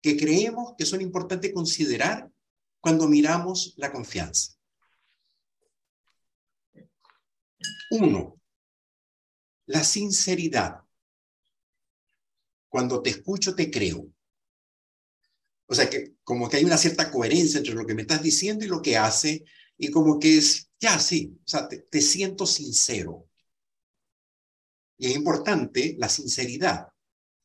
que 0.00 0.16
creemos 0.16 0.74
que 0.76 0.86
son 0.86 1.00
importantes 1.00 1.52
considerar 1.52 2.30
cuando 2.80 3.08
miramos 3.08 3.74
la 3.76 3.92
confianza. 3.92 4.52
Uno, 7.90 8.37
la 9.68 9.84
sinceridad. 9.84 10.82
Cuando 12.68 13.02
te 13.02 13.10
escucho, 13.10 13.54
te 13.54 13.70
creo. 13.70 14.06
O 15.66 15.74
sea, 15.74 15.88
que 15.88 16.14
como 16.24 16.48
que 16.48 16.56
hay 16.56 16.64
una 16.64 16.78
cierta 16.78 17.10
coherencia 17.10 17.58
entre 17.58 17.74
lo 17.74 17.86
que 17.86 17.94
me 17.94 18.02
estás 18.02 18.22
diciendo 18.22 18.64
y 18.64 18.68
lo 18.68 18.80
que 18.80 18.96
hace, 18.96 19.44
y 19.76 19.90
como 19.90 20.18
que 20.18 20.38
es, 20.38 20.70
ya, 20.80 20.98
sí, 20.98 21.38
o 21.44 21.48
sea, 21.48 21.68
te, 21.68 21.78
te 21.80 22.00
siento 22.00 22.46
sincero. 22.46 23.28
Y 24.96 25.08
es 25.08 25.16
importante 25.16 25.94
la 25.98 26.08
sinceridad, 26.08 26.88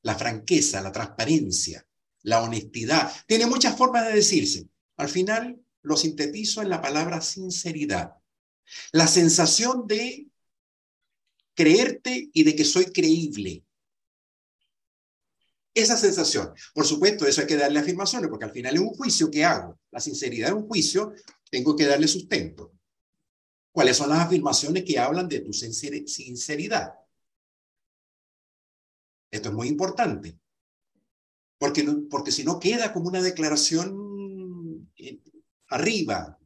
la 0.01 0.15
franqueza, 0.15 0.81
la 0.81 0.91
transparencia, 0.91 1.85
la 2.23 2.41
honestidad. 2.41 3.11
Tiene 3.27 3.47
muchas 3.47 3.77
formas 3.77 4.07
de 4.07 4.13
decirse. 4.13 4.69
Al 4.95 5.09
final 5.09 5.61
lo 5.81 5.97
sintetizo 5.97 6.61
en 6.61 6.69
la 6.69 6.81
palabra 6.81 7.19
sinceridad. 7.21 8.13
La 8.93 9.07
sensación 9.07 9.85
de 9.87 10.29
creerte 11.53 12.29
y 12.33 12.43
de 12.43 12.55
que 12.55 12.65
soy 12.65 12.85
creíble. 12.85 13.63
Esa 15.73 15.97
sensación. 15.97 16.53
Por 16.73 16.85
supuesto, 16.85 17.25
eso 17.25 17.41
hay 17.41 17.47
que 17.47 17.55
darle 17.55 17.79
afirmaciones, 17.79 18.29
porque 18.29 18.45
al 18.45 18.51
final 18.51 18.75
es 18.75 18.81
un 18.81 18.93
juicio 18.93 19.31
que 19.31 19.43
hago. 19.43 19.79
La 19.91 19.99
sinceridad 19.99 20.49
es 20.49 20.55
un 20.55 20.67
juicio, 20.67 21.13
tengo 21.49 21.75
que 21.75 21.85
darle 21.85 22.07
sustento. 22.07 22.73
¿Cuáles 23.71 23.97
son 23.97 24.09
las 24.09 24.19
afirmaciones 24.19 24.83
que 24.83 24.99
hablan 24.99 25.27
de 25.27 25.39
tu 25.39 25.51
sinceridad? 25.51 26.93
Esto 29.31 29.49
es 29.49 29.55
muy 29.55 29.67
importante, 29.67 30.37
porque, 31.57 31.83
porque 32.07 32.31
si 32.31 32.43
no 32.43 32.59
queda 32.59 32.93
como 32.93 33.09
una 33.09 33.21
declaración 33.21 34.91
eh, 34.95 35.19
arriba. 35.69 36.37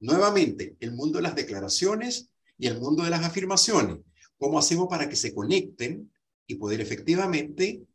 Nuevamente, 0.00 0.76
el 0.80 0.92
mundo 0.92 1.18
de 1.18 1.22
las 1.22 1.34
declaraciones 1.34 2.30
y 2.58 2.66
el 2.66 2.78
mundo 2.78 3.02
de 3.02 3.10
las 3.10 3.24
afirmaciones. 3.24 3.98
¿Cómo 4.38 4.58
hacemos 4.58 4.88
para 4.88 5.08
que 5.08 5.16
se 5.16 5.34
conecten 5.34 6.12
y 6.46 6.56
poder 6.56 6.80
efectivamente 6.80 7.86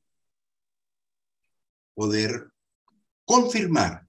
poder 1.94 2.50
confirmar 3.26 4.08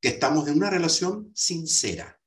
que 0.00 0.08
estamos 0.08 0.46
en 0.46 0.56
una 0.56 0.70
relación 0.70 1.32
sincera? 1.34 2.18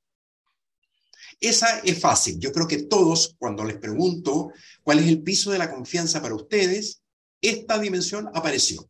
Esa 1.39 1.79
es 1.79 1.99
fácil. 1.99 2.39
Yo 2.39 2.51
creo 2.51 2.67
que 2.67 2.83
todos, 2.83 3.35
cuando 3.39 3.63
les 3.63 3.77
pregunto 3.77 4.51
cuál 4.83 4.99
es 4.99 5.07
el 5.07 5.23
piso 5.23 5.51
de 5.51 5.57
la 5.57 5.71
confianza 5.71 6.21
para 6.21 6.35
ustedes, 6.35 7.01
esta 7.41 7.79
dimensión 7.79 8.29
apareció. 8.33 8.87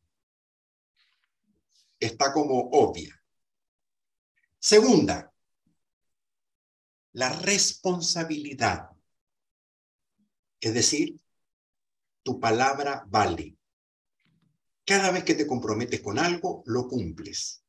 Está 1.98 2.34
como 2.34 2.70
obvia. 2.72 3.18
Segunda, 4.60 5.34
la 7.14 7.30
responsabilidad. 7.34 8.91
Es 10.62 10.74
decir, 10.74 11.20
tu 12.24 12.40
palabra 12.40 13.04
vale. 13.10 13.58
Cada 14.86 15.12
vez 15.12 15.24
que 15.24 15.34
te 15.34 15.48
comprometes 15.48 16.02
con 16.02 16.20
algo, 16.20 16.64
lo 16.68 16.88
cumples. 16.88 17.64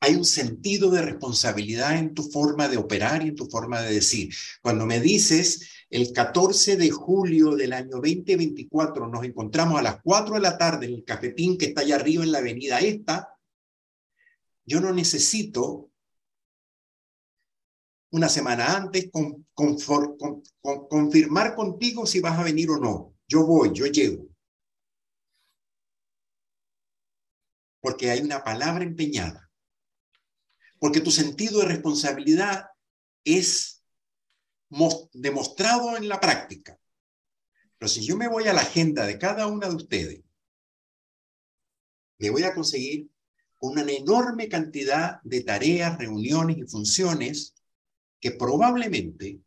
Hay 0.00 0.14
un 0.14 0.26
sentido 0.26 0.90
de 0.90 1.00
responsabilidad 1.00 1.96
en 1.98 2.12
tu 2.12 2.22
forma 2.24 2.68
de 2.68 2.76
operar 2.76 3.24
y 3.24 3.28
en 3.28 3.34
tu 3.34 3.46
forma 3.46 3.80
de 3.80 3.94
decir. 3.94 4.32
Cuando 4.60 4.84
me 4.84 5.00
dices, 5.00 5.70
el 5.88 6.12
14 6.12 6.76
de 6.76 6.90
julio 6.90 7.56
del 7.56 7.72
año 7.72 7.96
2024 7.96 9.08
nos 9.08 9.24
encontramos 9.24 9.78
a 9.78 9.82
las 9.82 10.02
4 10.02 10.34
de 10.34 10.40
la 10.40 10.58
tarde 10.58 10.86
en 10.86 10.94
el 10.94 11.04
cafetín 11.04 11.56
que 11.56 11.66
está 11.66 11.80
allá 11.80 11.96
arriba 11.96 12.22
en 12.22 12.32
la 12.32 12.38
avenida 12.38 12.78
esta, 12.80 13.38
yo 14.66 14.80
no 14.80 14.92
necesito 14.92 15.90
una 18.10 18.28
semana 18.28 18.76
antes 18.76 19.10
con, 19.10 19.46
confirmar 20.88 21.54
contigo 21.54 22.06
si 22.06 22.20
vas 22.20 22.38
a 22.38 22.44
venir 22.44 22.70
o 22.70 22.78
no. 22.78 23.14
Yo 23.28 23.44
voy, 23.44 23.72
yo 23.72 23.86
llego. 23.86 24.28
Porque 27.80 28.10
hay 28.10 28.20
una 28.20 28.42
palabra 28.42 28.84
empeñada. 28.84 29.50
Porque 30.78 31.00
tu 31.00 31.10
sentido 31.10 31.60
de 31.60 31.66
responsabilidad 31.66 32.66
es 33.24 33.82
demostrado 35.12 35.96
en 35.96 36.08
la 36.08 36.20
práctica. 36.20 36.78
Pero 37.78 37.88
si 37.88 38.04
yo 38.06 38.16
me 38.16 38.28
voy 38.28 38.48
a 38.48 38.52
la 38.52 38.62
agenda 38.62 39.06
de 39.06 39.18
cada 39.18 39.46
una 39.46 39.68
de 39.68 39.74
ustedes, 39.74 40.24
me 42.18 42.30
voy 42.30 42.44
a 42.44 42.54
conseguir 42.54 43.10
una 43.60 43.82
enorme 43.82 44.48
cantidad 44.48 45.20
de 45.22 45.42
tareas, 45.42 45.98
reuniones 45.98 46.58
y 46.58 46.66
funciones 46.66 47.55
que 48.20 48.32
probablemente 48.32 49.40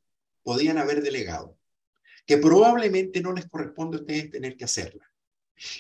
podían 0.44 0.78
haber 0.78 1.02
delegado, 1.02 1.58
que 2.26 2.38
probablemente 2.38 3.22
no 3.22 3.34
les 3.34 3.48
corresponde 3.48 3.98
a 3.98 4.02
ustedes 4.02 4.32
tener 4.32 4.56
que 4.56 4.66
hacerla. 4.66 5.12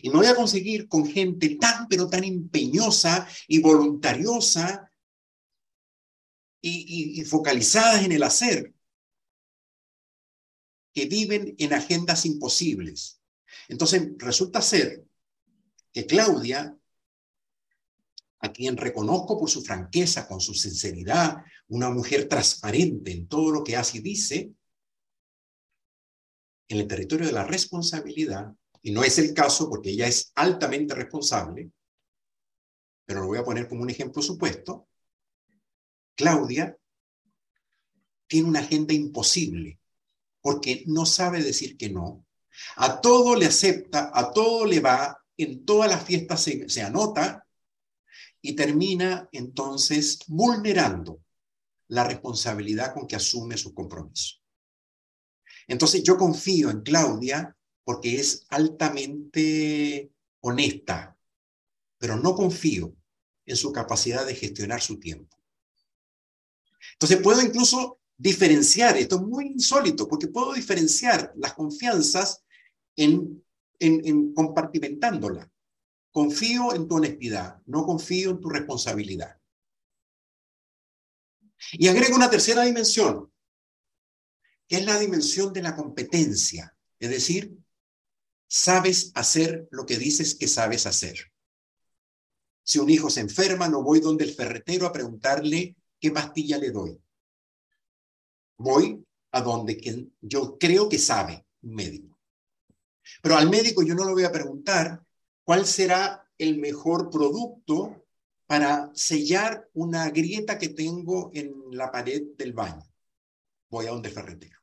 Y 0.01 0.09
me 0.09 0.17
voy 0.17 0.25
a 0.25 0.35
conseguir 0.35 0.87
con 0.87 1.05
gente 1.05 1.55
tan, 1.55 1.87
pero 1.87 2.09
tan 2.09 2.23
empeñosa 2.23 3.27
y 3.47 3.61
voluntariosa 3.61 4.91
y, 6.61 7.19
y, 7.21 7.23
focalizadas 7.23 8.03
en 8.03 8.11
el 8.11 8.23
hacer, 8.23 8.73
que 10.93 11.05
viven 11.05 11.55
en 11.57 11.73
agendas 11.73 12.25
imposibles. 12.25 13.21
Entonces, 13.69 14.09
resulta 14.17 14.61
ser 14.61 15.05
que 15.93 16.05
Claudia 16.05 16.78
a 18.39 18.51
quien 18.51 18.77
reconozco 18.77 19.37
por 19.37 19.49
su 19.49 19.61
franqueza, 19.61 20.27
con 20.27 20.39
su 20.39 20.53
sinceridad, 20.53 21.37
una 21.67 21.89
mujer 21.89 22.27
transparente 22.27 23.11
en 23.11 23.27
todo 23.27 23.51
lo 23.51 23.63
que 23.63 23.75
hace 23.75 23.97
y 23.97 24.01
dice, 24.01 24.53
en 26.67 26.77
el 26.77 26.87
territorio 26.87 27.27
de 27.27 27.33
la 27.33 27.43
responsabilidad, 27.43 28.53
y 28.81 28.91
no 28.91 29.03
es 29.03 29.17
el 29.17 29.33
caso 29.33 29.69
porque 29.69 29.89
ella 29.89 30.07
es 30.07 30.31
altamente 30.35 30.95
responsable, 30.95 31.71
pero 33.05 33.21
lo 33.21 33.27
voy 33.27 33.39
a 33.39 33.43
poner 33.43 33.67
como 33.67 33.81
un 33.81 33.89
ejemplo 33.89 34.21
supuesto, 34.21 34.87
Claudia 36.15 36.77
tiene 38.27 38.47
una 38.47 38.59
agenda 38.59 38.93
imposible 38.93 39.79
porque 40.41 40.83
no 40.87 41.05
sabe 41.05 41.43
decir 41.43 41.75
que 41.75 41.89
no, 41.89 42.25
a 42.77 43.01
todo 43.01 43.35
le 43.35 43.45
acepta, 43.45 44.11
a 44.13 44.31
todo 44.31 44.65
le 44.65 44.79
va, 44.79 45.21
en 45.37 45.65
todas 45.65 45.89
las 45.89 46.03
fiestas 46.03 46.41
se, 46.41 46.69
se 46.69 46.81
anota, 46.81 47.45
y 48.41 48.53
termina 48.55 49.27
entonces 49.31 50.19
vulnerando 50.27 51.21
la 51.87 52.03
responsabilidad 52.03 52.93
con 52.93 53.07
que 53.07 53.15
asume 53.15 53.57
su 53.57 53.73
compromiso. 53.73 54.35
Entonces 55.67 56.03
yo 56.03 56.17
confío 56.17 56.69
en 56.69 56.81
Claudia 56.81 57.55
porque 57.83 58.19
es 58.19 58.45
altamente 58.49 60.11
honesta, 60.41 61.17
pero 61.97 62.17
no 62.17 62.35
confío 62.35 62.95
en 63.45 63.55
su 63.55 63.71
capacidad 63.71 64.25
de 64.25 64.35
gestionar 64.35 64.81
su 64.81 64.99
tiempo. 64.99 65.37
Entonces 66.93 67.19
puedo 67.21 67.41
incluso 67.41 67.99
diferenciar, 68.17 68.97
esto 68.97 69.15
es 69.15 69.21
muy 69.21 69.47
insólito, 69.47 70.07
porque 70.07 70.27
puedo 70.27 70.53
diferenciar 70.53 71.33
las 71.35 71.53
confianzas 71.53 72.43
en, 72.95 73.43
en, 73.79 74.05
en 74.05 74.33
compartimentándola. 74.33 75.49
Confío 76.11 76.73
en 76.73 76.87
tu 76.87 76.95
honestidad, 76.95 77.61
no 77.65 77.85
confío 77.85 78.31
en 78.31 78.39
tu 78.39 78.49
responsabilidad. 78.49 79.39
Y 81.73 81.87
agrego 81.87 82.15
una 82.15 82.29
tercera 82.29 82.63
dimensión, 82.63 83.31
que 84.67 84.77
es 84.77 84.85
la 84.85 84.97
dimensión 84.97 85.53
de 85.53 85.61
la 85.61 85.75
competencia, 85.75 86.75
es 86.99 87.09
decir, 87.09 87.55
sabes 88.47 89.11
hacer 89.15 89.67
lo 89.71 89.85
que 89.85 89.97
dices 89.97 90.35
que 90.35 90.47
sabes 90.47 90.85
hacer. 90.85 91.31
Si 92.63 92.79
un 92.79 92.89
hijo 92.89 93.09
se 93.09 93.21
enferma, 93.21 93.67
no 93.67 93.83
voy 93.83 93.99
donde 93.99 94.25
el 94.25 94.33
ferretero 94.33 94.85
a 94.85 94.91
preguntarle 94.91 95.75
qué 95.99 96.11
pastilla 96.11 96.57
le 96.57 96.71
doy. 96.71 97.01
Voy 98.57 99.03
a 99.31 99.41
donde 99.41 99.77
quien 99.77 100.15
yo 100.21 100.57
creo 100.57 100.89
que 100.89 100.99
sabe, 100.99 101.45
un 101.61 101.75
médico. 101.75 102.17
Pero 103.21 103.37
al 103.37 103.49
médico 103.49 103.83
yo 103.83 103.95
no 103.95 104.05
le 104.05 104.13
voy 104.13 104.23
a 104.23 104.31
preguntar 104.31 105.03
cuál 105.49 105.65
será 105.65 106.29
el 106.37 106.59
mejor 106.59 107.09
producto 107.09 108.05
para 108.45 108.91
sellar 108.93 109.67
una 109.73 110.07
grieta 110.11 110.59
que 110.59 110.69
tengo 110.69 111.31
en 111.33 111.51
la 111.71 111.91
pared 111.91 112.21
del 112.37 112.53
baño. 112.53 112.87
Voy 113.67 113.87
a 113.87 113.89
donde 113.89 114.11
ferretero. 114.11 114.59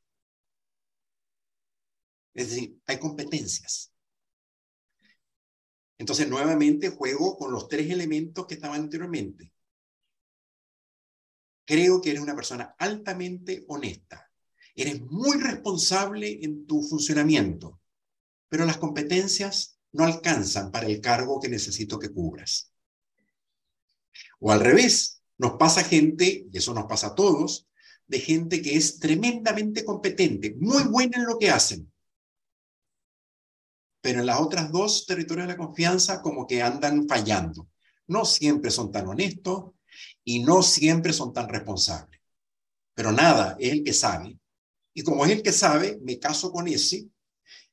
Es 2.34 2.50
decir, 2.50 2.80
hay 2.86 3.00
competencias. 3.00 3.92
Entonces, 5.98 6.28
nuevamente 6.28 6.90
juego 6.90 7.36
con 7.36 7.50
los 7.50 7.66
tres 7.66 7.90
elementos 7.90 8.46
que 8.46 8.54
estaban 8.54 8.82
anteriormente. 8.82 9.52
Creo 11.64 12.00
que 12.00 12.10
eres 12.10 12.22
una 12.22 12.36
persona 12.36 12.76
altamente 12.78 13.64
honesta. 13.66 14.30
Eres 14.72 15.02
muy 15.02 15.36
responsable 15.40 16.44
en 16.44 16.64
tu 16.64 16.80
funcionamiento, 16.80 17.80
pero 18.48 18.64
las 18.64 18.76
competencias 18.76 19.75
no 19.92 20.04
alcanzan 20.04 20.70
para 20.70 20.86
el 20.86 21.00
cargo 21.00 21.40
que 21.40 21.48
necesito 21.48 21.98
que 21.98 22.12
cubras. 22.12 22.72
O 24.40 24.52
al 24.52 24.60
revés, 24.60 25.22
nos 25.38 25.52
pasa 25.52 25.84
gente, 25.84 26.46
y 26.50 26.58
eso 26.58 26.74
nos 26.74 26.86
pasa 26.86 27.08
a 27.08 27.14
todos, 27.14 27.68
de 28.06 28.20
gente 28.20 28.62
que 28.62 28.76
es 28.76 28.98
tremendamente 28.98 29.84
competente, 29.84 30.54
muy 30.58 30.84
buena 30.84 31.18
en 31.18 31.26
lo 31.26 31.38
que 31.38 31.50
hacen, 31.50 31.92
pero 34.00 34.20
en 34.20 34.26
las 34.26 34.40
otras 34.40 34.70
dos 34.70 35.04
territorios 35.04 35.48
de 35.48 35.54
la 35.54 35.58
confianza 35.58 36.22
como 36.22 36.46
que 36.46 36.62
andan 36.62 37.08
fallando. 37.08 37.68
No 38.06 38.24
siempre 38.24 38.70
son 38.70 38.92
tan 38.92 39.08
honestos 39.08 39.72
y 40.22 40.44
no 40.44 40.62
siempre 40.62 41.12
son 41.12 41.32
tan 41.32 41.48
responsables. 41.48 42.20
Pero 42.94 43.10
nada, 43.10 43.56
es 43.58 43.72
el 43.72 43.82
que 43.82 43.92
sabe. 43.92 44.38
Y 44.94 45.02
como 45.02 45.24
es 45.24 45.32
el 45.32 45.42
que 45.42 45.50
sabe, 45.50 45.98
me 46.02 46.20
caso 46.20 46.52
con 46.52 46.68
ese 46.68 47.08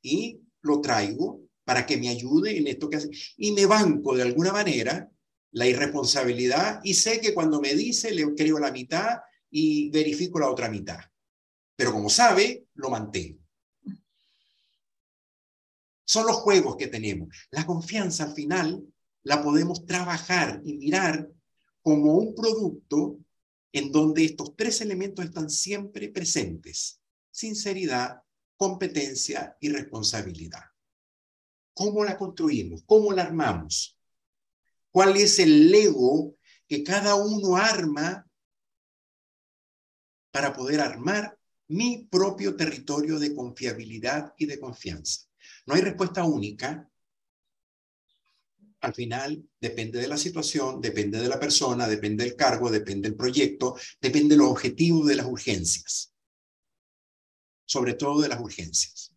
y 0.02 0.42
lo 0.62 0.82
traigo 0.82 1.42
para 1.64 1.86
que 1.86 1.98
me 1.98 2.10
ayude 2.10 2.58
en 2.58 2.68
esto 2.68 2.90
que 2.90 2.98
hace. 2.98 3.10
Y 3.38 3.52
me 3.52 3.66
banco 3.66 4.16
de 4.16 4.24
alguna 4.24 4.52
manera 4.52 5.10
la 5.52 5.68
irresponsabilidad 5.68 6.82
y 6.84 6.96
sé 6.96 7.22
que 7.22 7.34
cuando 7.34 7.62
me 7.62 7.74
dice 7.76 8.12
le 8.12 8.34
creo 8.36 8.60
la 8.60 8.72
mitad 8.72 9.20
y 9.50 9.90
verifico 9.92 10.40
la 10.40 10.50
otra 10.50 10.70
mitad. 10.70 11.00
Pero 11.76 11.94
como 11.94 12.10
sabe, 12.10 12.66
lo 12.74 12.90
mantengo. 12.90 13.40
Son 16.06 16.26
los 16.26 16.36
juegos 16.38 16.76
que 16.76 16.88
tenemos. 16.88 17.30
La 17.52 17.66
confianza 17.66 18.26
al 18.26 18.34
final 18.34 18.84
la 19.24 19.42
podemos 19.42 19.86
trabajar 19.86 20.62
y 20.64 20.74
mirar 20.74 21.30
como 21.82 22.16
un 22.16 22.36
producto 22.36 23.20
en 23.72 23.92
donde 23.92 24.26
estos 24.26 24.56
tres 24.56 24.82
elementos 24.82 25.26
están 25.26 25.50
siempre 25.50 26.10
presentes. 26.10 27.02
Sinceridad, 27.32 28.22
competencia 28.56 29.58
y 29.60 29.70
responsabilidad. 29.70 30.73
¿Cómo 31.74 32.04
la 32.04 32.18
construimos? 32.18 32.84
¿Cómo 32.86 33.12
la 33.12 33.24
armamos? 33.24 33.98
¿Cuál 34.92 35.18
es 35.18 35.40
el 35.40 35.72
Lego 35.72 36.36
que 36.68 36.84
cada 36.84 37.16
uno 37.16 37.58
arma 37.58 38.28
para 40.32 40.54
poder 40.54 40.82
armar 40.82 41.38
mi 41.68 42.08
propio 42.10 42.56
territorio 42.56 43.18
de 43.18 43.36
confiabilidad 43.36 44.34
y 44.38 44.46
de 44.46 44.60
confianza? 44.60 45.22
No 45.66 45.74
hay 45.74 45.82
respuesta 45.82 46.24
única. 46.24 46.90
Al 48.82 48.94
final 48.94 49.44
depende 49.60 50.00
de 50.00 50.08
la 50.08 50.18
situación, 50.18 50.82
depende 50.82 51.20
de 51.20 51.30
la 51.30 51.40
persona, 51.40 51.88
depende 51.88 52.26
del 52.26 52.36
cargo, 52.36 52.70
depende 52.70 53.10
del 53.10 53.18
proyecto, 53.18 53.76
depende 54.00 54.36
de 54.36 54.40
los 54.40 54.52
objetivos 54.52 55.08
de 55.08 55.16
las 55.16 55.26
urgencias. 55.26 56.14
Sobre 57.66 57.94
todo 57.94 58.22
de 58.22 58.28
las 58.28 58.42
urgencias. 58.42 59.13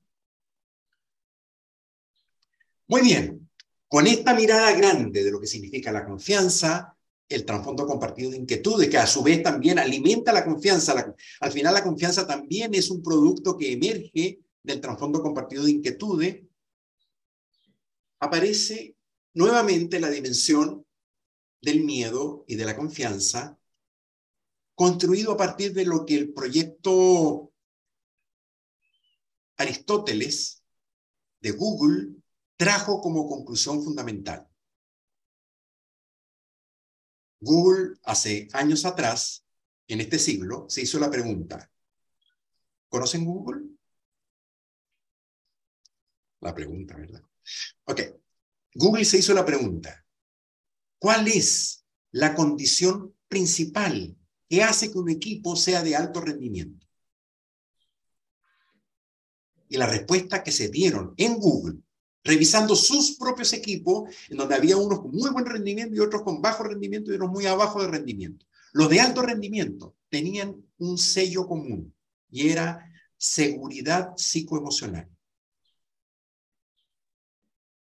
Muy 2.89 3.03
bien, 3.03 3.51
con 3.89 4.07
esta 4.07 4.33
mirada 4.33 4.73
grande 4.73 5.25
de 5.25 5.31
lo 5.31 5.41
que 5.41 5.49
significa 5.49 5.91
la 5.91 6.05
confianza, 6.05 6.97
el 7.29 7.45
trasfondo 7.45 7.85
compartido 7.85 8.31
de 8.31 8.37
inquietudes, 8.37 8.89
que 8.89 8.99
a 8.99 9.09
su 9.09 9.25
vez 9.25 9.43
también 9.43 9.81
alimenta 9.81 10.33
la 10.33 10.45
confianza. 10.45 11.15
al 11.41 11.53
final 11.53 11.75
la 11.75 11.83
confianza 11.83 12.27
también 12.27 12.75
es 12.75 12.89
un 12.91 13.03
producto 13.03 13.57
que 13.57 13.73
emerge 13.73 14.41
del 14.63 14.81
trasfondo 14.81 15.21
compartido 15.21 15.65
de 15.65 15.73
inquietudes, 15.73 16.43
aparece 18.21 18.97
nuevamente 19.35 19.99
la 19.99 20.09
dimensión 20.09 20.87
del 21.61 21.83
miedo 21.83 22.45
y 22.47 22.55
de 22.55 22.65
la 22.65 22.77
confianza, 22.77 23.59
construido 24.77 25.33
a 25.33 25.37
partir 25.37 25.73
de 25.73 25.85
lo 25.85 26.07
que 26.07 26.15
el 26.15 26.33
proyecto 26.33 27.53
Aristóteles 29.57 30.63
de 31.41 31.51
Google 31.51 32.17
trajo 32.57 33.01
como 33.01 33.29
conclusión 33.29 33.83
fundamental. 33.83 34.49
Google 37.41 37.99
hace 38.05 38.49
años 38.53 38.85
atrás, 38.85 39.45
en 39.89 40.01
este 40.01 40.19
siglo, 40.19 40.67
se 40.69 40.83
hizo 40.83 40.99
la 40.99 41.11
pregunta, 41.11 41.71
¿conocen 42.89 43.25
Google? 43.25 43.77
la 46.47 46.55
pregunta, 46.55 46.97
¿verdad? 46.97 47.23
Ok. 47.85 48.01
Google 48.75 49.05
se 49.05 49.19
hizo 49.19 49.35
la 49.35 49.45
pregunta. 49.45 50.05
¿Cuál 50.99 51.29
es 51.29 51.85
la 52.13 52.35
condición 52.35 53.15
principal 53.29 54.17
que 54.49 54.63
hace 54.63 54.91
que 54.91 54.99
un 54.99 55.11
equipo 55.11 55.57
sea 55.57 55.83
de 55.83 55.97
alto 55.97 56.21
rendimiento? 56.21 56.87
Y 59.69 59.77
la 59.77 59.87
respuesta 59.87 60.45
que 60.45 60.53
se 60.53 60.69
dieron 60.69 61.15
en 61.17 61.35
Google, 61.35 61.81
revisando 62.27 62.75
sus 62.75 63.17
propios 63.17 63.53
equipos, 63.53 64.11
en 64.29 64.37
donde 64.37 64.57
había 64.57 64.77
unos 64.77 65.01
con 65.01 65.13
muy 65.13 65.31
buen 65.31 65.47
rendimiento 65.47 65.95
y 65.95 66.01
otros 66.01 66.23
con 66.23 66.43
bajo 66.43 66.65
rendimiento 66.65 67.11
y 67.11 67.15
otros 67.15 67.31
muy 67.31 67.47
abajo 67.47 67.81
de 67.81 67.89
rendimiento. 67.89 68.45
Los 68.73 68.91
de 68.91 69.01
alto 69.01 69.23
rendimiento 69.23 69.97
tenían 70.09 70.57
un 70.79 70.99
sello 70.99 71.47
común 71.47 71.95
y 72.31 72.51
era 72.51 72.93
seguridad 73.17 74.13
psicoemocional. 74.17 75.09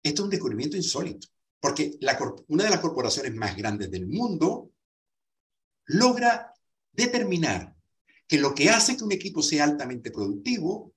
Esto 0.03 0.21
es 0.21 0.25
un 0.25 0.31
descubrimiento 0.31 0.75
insólito, 0.75 1.27
porque 1.59 1.97
una 2.47 2.63
de 2.63 2.69
las 2.71 2.79
corporaciones 2.79 3.33
más 3.35 3.55
grandes 3.55 3.91
del 3.91 4.07
mundo 4.07 4.71
logra 5.85 6.53
determinar 6.91 7.75
que 8.27 8.39
lo 8.39 8.55
que 8.55 8.69
hace 8.69 8.97
que 8.97 9.03
un 9.03 9.11
equipo 9.11 9.43
sea 9.43 9.65
altamente 9.65 10.09
productivo 10.09 10.93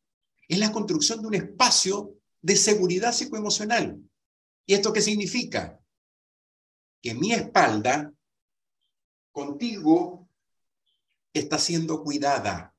es 0.48 0.59
la 0.59 0.72
construcción 0.72 1.20
de 1.20 1.28
un 1.28 1.35
espacio 1.35 2.14
de 2.44 2.57
seguridad 2.57 3.14
psicoemocional. 3.14 3.98
¿Y 4.66 4.74
esto 4.74 4.92
qué 4.92 5.00
significa? 5.00 5.80
Que 7.00 7.14
mi 7.14 7.33
espalda 7.33 8.12
contigo 9.33 10.28
está 11.33 11.59
siendo 11.59 12.02
cuidada, 12.02 12.74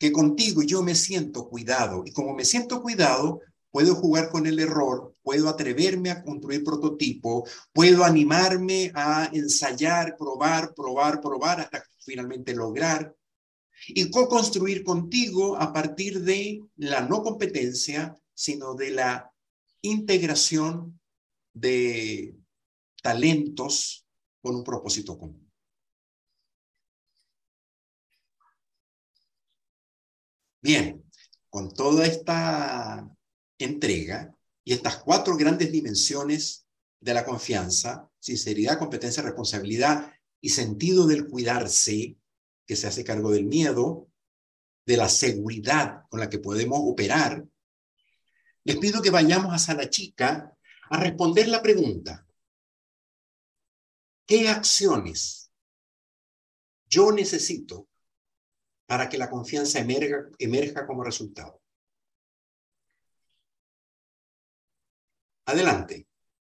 que 0.00 0.10
contigo 0.10 0.62
yo 0.62 0.82
me 0.82 0.96
siento 0.96 1.48
cuidado 1.48 2.02
y 2.04 2.12
como 2.12 2.34
me 2.34 2.44
siento 2.44 2.82
cuidado, 2.82 3.40
puedo 3.70 3.94
jugar 3.94 4.28
con 4.28 4.48
el 4.48 4.58
error, 4.58 5.14
puedo 5.22 5.48
atreverme 5.48 6.10
a 6.10 6.24
construir 6.24 6.64
prototipo, 6.64 7.46
puedo 7.72 8.02
animarme 8.02 8.90
a 8.96 9.30
ensayar, 9.32 10.16
probar, 10.16 10.74
probar, 10.74 11.20
probar 11.20 11.60
hasta 11.60 11.84
finalmente 12.00 12.52
lograr 12.52 13.14
y 13.88 14.10
co-construir 14.10 14.84
contigo 14.84 15.56
a 15.56 15.72
partir 15.72 16.20
de 16.20 16.62
la 16.76 17.02
no 17.02 17.22
competencia, 17.22 18.16
sino 18.34 18.74
de 18.74 18.90
la 18.90 19.32
integración 19.82 21.00
de 21.52 22.36
talentos 23.02 24.06
con 24.42 24.56
un 24.56 24.64
propósito 24.64 25.18
común. 25.18 25.50
Bien, 30.62 31.02
con 31.48 31.72
toda 31.72 32.06
esta 32.06 33.08
entrega 33.58 34.34
y 34.62 34.74
estas 34.74 34.98
cuatro 34.98 35.36
grandes 35.36 35.72
dimensiones 35.72 36.66
de 37.00 37.14
la 37.14 37.24
confianza, 37.24 38.10
sinceridad, 38.18 38.78
competencia, 38.78 39.22
responsabilidad 39.22 40.12
y 40.40 40.50
sentido 40.50 41.06
del 41.06 41.28
cuidarse, 41.28 42.16
que 42.70 42.76
se 42.76 42.86
hace 42.86 43.02
cargo 43.02 43.32
del 43.32 43.46
miedo, 43.46 44.08
de 44.86 44.96
la 44.96 45.08
seguridad 45.08 46.04
con 46.08 46.20
la 46.20 46.30
que 46.30 46.38
podemos 46.38 46.78
operar, 46.80 47.44
les 48.62 48.76
pido 48.76 49.02
que 49.02 49.10
vayamos 49.10 49.52
a 49.52 49.58
Sala 49.58 49.90
Chica 49.90 50.56
a 50.88 51.00
responder 51.00 51.48
la 51.48 51.60
pregunta, 51.60 52.24
¿qué 54.24 54.48
acciones 54.48 55.50
yo 56.86 57.10
necesito 57.10 57.88
para 58.86 59.08
que 59.08 59.18
la 59.18 59.28
confianza 59.28 59.80
emerja 59.80 60.86
como 60.86 61.02
resultado. 61.02 61.60
Adelante, 65.46 66.06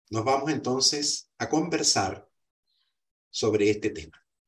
nos 0.10 0.26
vamos 0.26 0.52
entonces 0.52 1.30
a 1.38 1.48
conversar 1.48 2.30
sobre 3.30 3.70
este 3.70 3.92
tema. 3.92 4.22